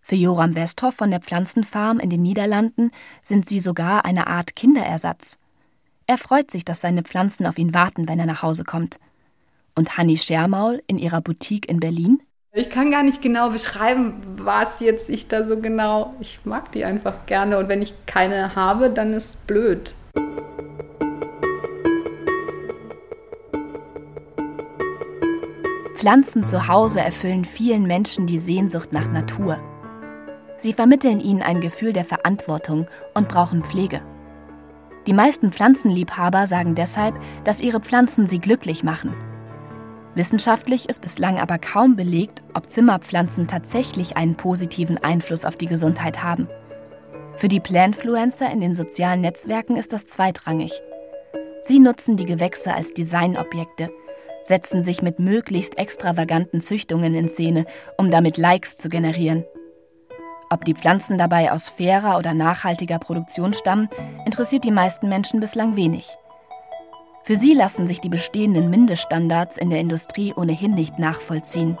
Für 0.02 0.14
Joram 0.14 0.54
Westhoff 0.54 0.94
von 0.94 1.10
der 1.10 1.20
Pflanzenfarm 1.20 1.98
in 1.98 2.10
den 2.10 2.20
Niederlanden 2.20 2.90
sind 3.22 3.48
sie 3.48 3.60
sogar 3.60 4.04
eine 4.04 4.26
Art 4.26 4.54
Kinderersatz. 4.54 5.38
Er 6.08 6.18
freut 6.18 6.52
sich, 6.52 6.64
dass 6.64 6.80
seine 6.80 7.02
Pflanzen 7.02 7.46
auf 7.46 7.58
ihn 7.58 7.74
warten, 7.74 8.08
wenn 8.08 8.20
er 8.20 8.26
nach 8.26 8.42
Hause 8.42 8.62
kommt. 8.62 8.98
Und 9.74 9.98
Hanni 9.98 10.16
Schermaul 10.16 10.80
in 10.86 10.98
ihrer 10.98 11.20
Boutique 11.20 11.68
in 11.68 11.80
Berlin? 11.80 12.22
Ich 12.52 12.70
kann 12.70 12.92
gar 12.92 13.02
nicht 13.02 13.20
genau 13.20 13.50
beschreiben, 13.50 14.22
was 14.36 14.78
jetzt 14.78 15.10
ich 15.10 15.26
da 15.26 15.44
so 15.44 15.60
genau. 15.60 16.14
Ich 16.20 16.38
mag 16.44 16.70
die 16.70 16.84
einfach 16.84 17.26
gerne 17.26 17.58
und 17.58 17.68
wenn 17.68 17.82
ich 17.82 17.92
keine 18.06 18.54
habe, 18.54 18.88
dann 18.88 19.12
ist 19.14 19.44
blöd. 19.48 19.94
Pflanzen 25.96 26.44
zu 26.44 26.68
Hause 26.68 27.00
erfüllen 27.00 27.44
vielen 27.44 27.82
Menschen 27.82 28.26
die 28.26 28.38
Sehnsucht 28.38 28.92
nach 28.92 29.10
Natur. 29.10 29.58
Sie 30.56 30.72
vermitteln 30.72 31.18
ihnen 31.18 31.42
ein 31.42 31.60
Gefühl 31.60 31.92
der 31.92 32.04
Verantwortung 32.04 32.86
und 33.14 33.28
brauchen 33.28 33.64
Pflege. 33.64 34.00
Die 35.06 35.12
meisten 35.12 35.52
Pflanzenliebhaber 35.52 36.46
sagen 36.46 36.74
deshalb, 36.74 37.14
dass 37.44 37.60
ihre 37.60 37.80
Pflanzen 37.80 38.26
sie 38.26 38.40
glücklich 38.40 38.82
machen. 38.82 39.14
Wissenschaftlich 40.16 40.88
ist 40.88 41.02
bislang 41.02 41.38
aber 41.38 41.58
kaum 41.58 41.94
belegt, 41.94 42.42
ob 42.54 42.70
Zimmerpflanzen 42.70 43.46
tatsächlich 43.46 44.16
einen 44.16 44.34
positiven 44.34 44.98
Einfluss 44.98 45.44
auf 45.44 45.56
die 45.56 45.66
Gesundheit 45.66 46.24
haben. 46.24 46.48
Für 47.36 47.48
die 47.48 47.60
Plantfluencer 47.60 48.50
in 48.50 48.60
den 48.60 48.74
sozialen 48.74 49.20
Netzwerken 49.20 49.76
ist 49.76 49.92
das 49.92 50.06
zweitrangig. 50.06 50.72
Sie 51.60 51.80
nutzen 51.80 52.16
die 52.16 52.24
Gewächse 52.24 52.72
als 52.74 52.94
Designobjekte, 52.94 53.90
setzen 54.42 54.82
sich 54.82 55.02
mit 55.02 55.18
möglichst 55.18 55.78
extravaganten 55.78 56.60
Züchtungen 56.60 57.14
in 57.14 57.28
Szene, 57.28 57.66
um 57.98 58.10
damit 58.10 58.38
Likes 58.38 58.76
zu 58.78 58.88
generieren. 58.88 59.44
Ob 60.48 60.64
die 60.64 60.74
Pflanzen 60.74 61.18
dabei 61.18 61.50
aus 61.50 61.68
fairer 61.68 62.18
oder 62.18 62.32
nachhaltiger 62.32 62.98
Produktion 62.98 63.52
stammen, 63.52 63.88
interessiert 64.24 64.64
die 64.64 64.70
meisten 64.70 65.08
Menschen 65.08 65.40
bislang 65.40 65.74
wenig. 65.74 66.16
Für 67.24 67.36
sie 67.36 67.54
lassen 67.54 67.88
sich 67.88 68.00
die 68.00 68.08
bestehenden 68.08 68.70
Mindeststandards 68.70 69.56
in 69.56 69.70
der 69.70 69.80
Industrie 69.80 70.32
ohnehin 70.34 70.74
nicht 70.74 71.00
nachvollziehen. 71.00 71.76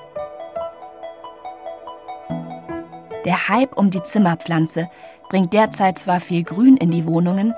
Der 3.24 3.48
Hype 3.48 3.76
um 3.76 3.90
die 3.90 4.02
Zimmerpflanze 4.02 4.88
bringt 5.28 5.52
derzeit 5.52 5.98
zwar 5.98 6.20
viel 6.20 6.42
Grün 6.42 6.76
in 6.76 6.90
die 6.90 7.06
Wohnungen, 7.06 7.54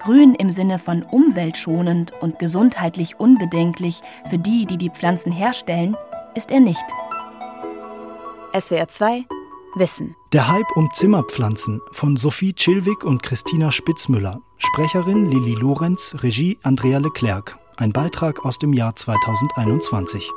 Grün 0.00 0.34
im 0.34 0.50
Sinne 0.50 0.78
von 0.78 1.02
umweltschonend 1.02 2.12
und 2.20 2.38
gesundheitlich 2.38 3.20
unbedenklich 3.20 4.00
für 4.28 4.38
die, 4.38 4.66
die 4.66 4.78
die 4.78 4.90
Pflanzen 4.90 5.30
herstellen, 5.30 5.96
ist 6.34 6.50
er 6.50 6.60
nicht. 6.60 6.84
SWR 8.58 8.88
2 8.88 9.24
Wissen. 9.74 10.16
Der 10.32 10.48
Hype 10.48 10.70
um 10.74 10.90
Zimmerpflanzen 10.92 11.80
von 11.92 12.16
Sophie 12.16 12.52
Chilwig 12.52 13.04
und 13.04 13.22
Christina 13.22 13.70
Spitzmüller. 13.70 14.40
Sprecherin 14.58 15.30
Lilly 15.30 15.54
Lorenz, 15.54 16.16
Regie 16.22 16.58
Andrea 16.62 16.98
Leclerc. 16.98 17.58
Ein 17.76 17.92
Beitrag 17.92 18.44
aus 18.44 18.58
dem 18.58 18.72
Jahr 18.72 18.94
2021. 18.94 20.30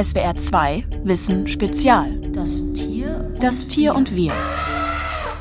SWR 0.00 0.36
2 0.36 0.86
Wissen 1.04 1.46
Spezial. 1.46 2.20
Das 2.32 2.72
Tier. 2.72 3.32
Das 3.40 3.66
Tier 3.66 3.94
und 3.94 4.14
wir. 4.14 4.32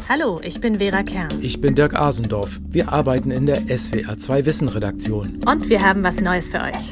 Hallo, 0.10 0.39
ich 0.43 0.62
bin 0.62 0.80
Vera 0.80 1.02
Kern. 1.04 1.30
Ich 1.41 1.60
bin 1.62 1.76
Dirk 1.76 1.95
Asendorf. 1.95 2.60
Wir 2.67 2.91
arbeiten 2.91 3.32
in 3.32 3.45
der 3.45 3.62
SWR 3.76 4.19
2 4.19 4.45
Wissen 4.45 4.69
Redaktion. 4.69 5.41
Und 5.45 5.69
wir 5.69 5.82
haben 5.82 6.04
was 6.04 6.19
Neues 6.19 6.49
für 6.49 6.62
euch. 6.62 6.91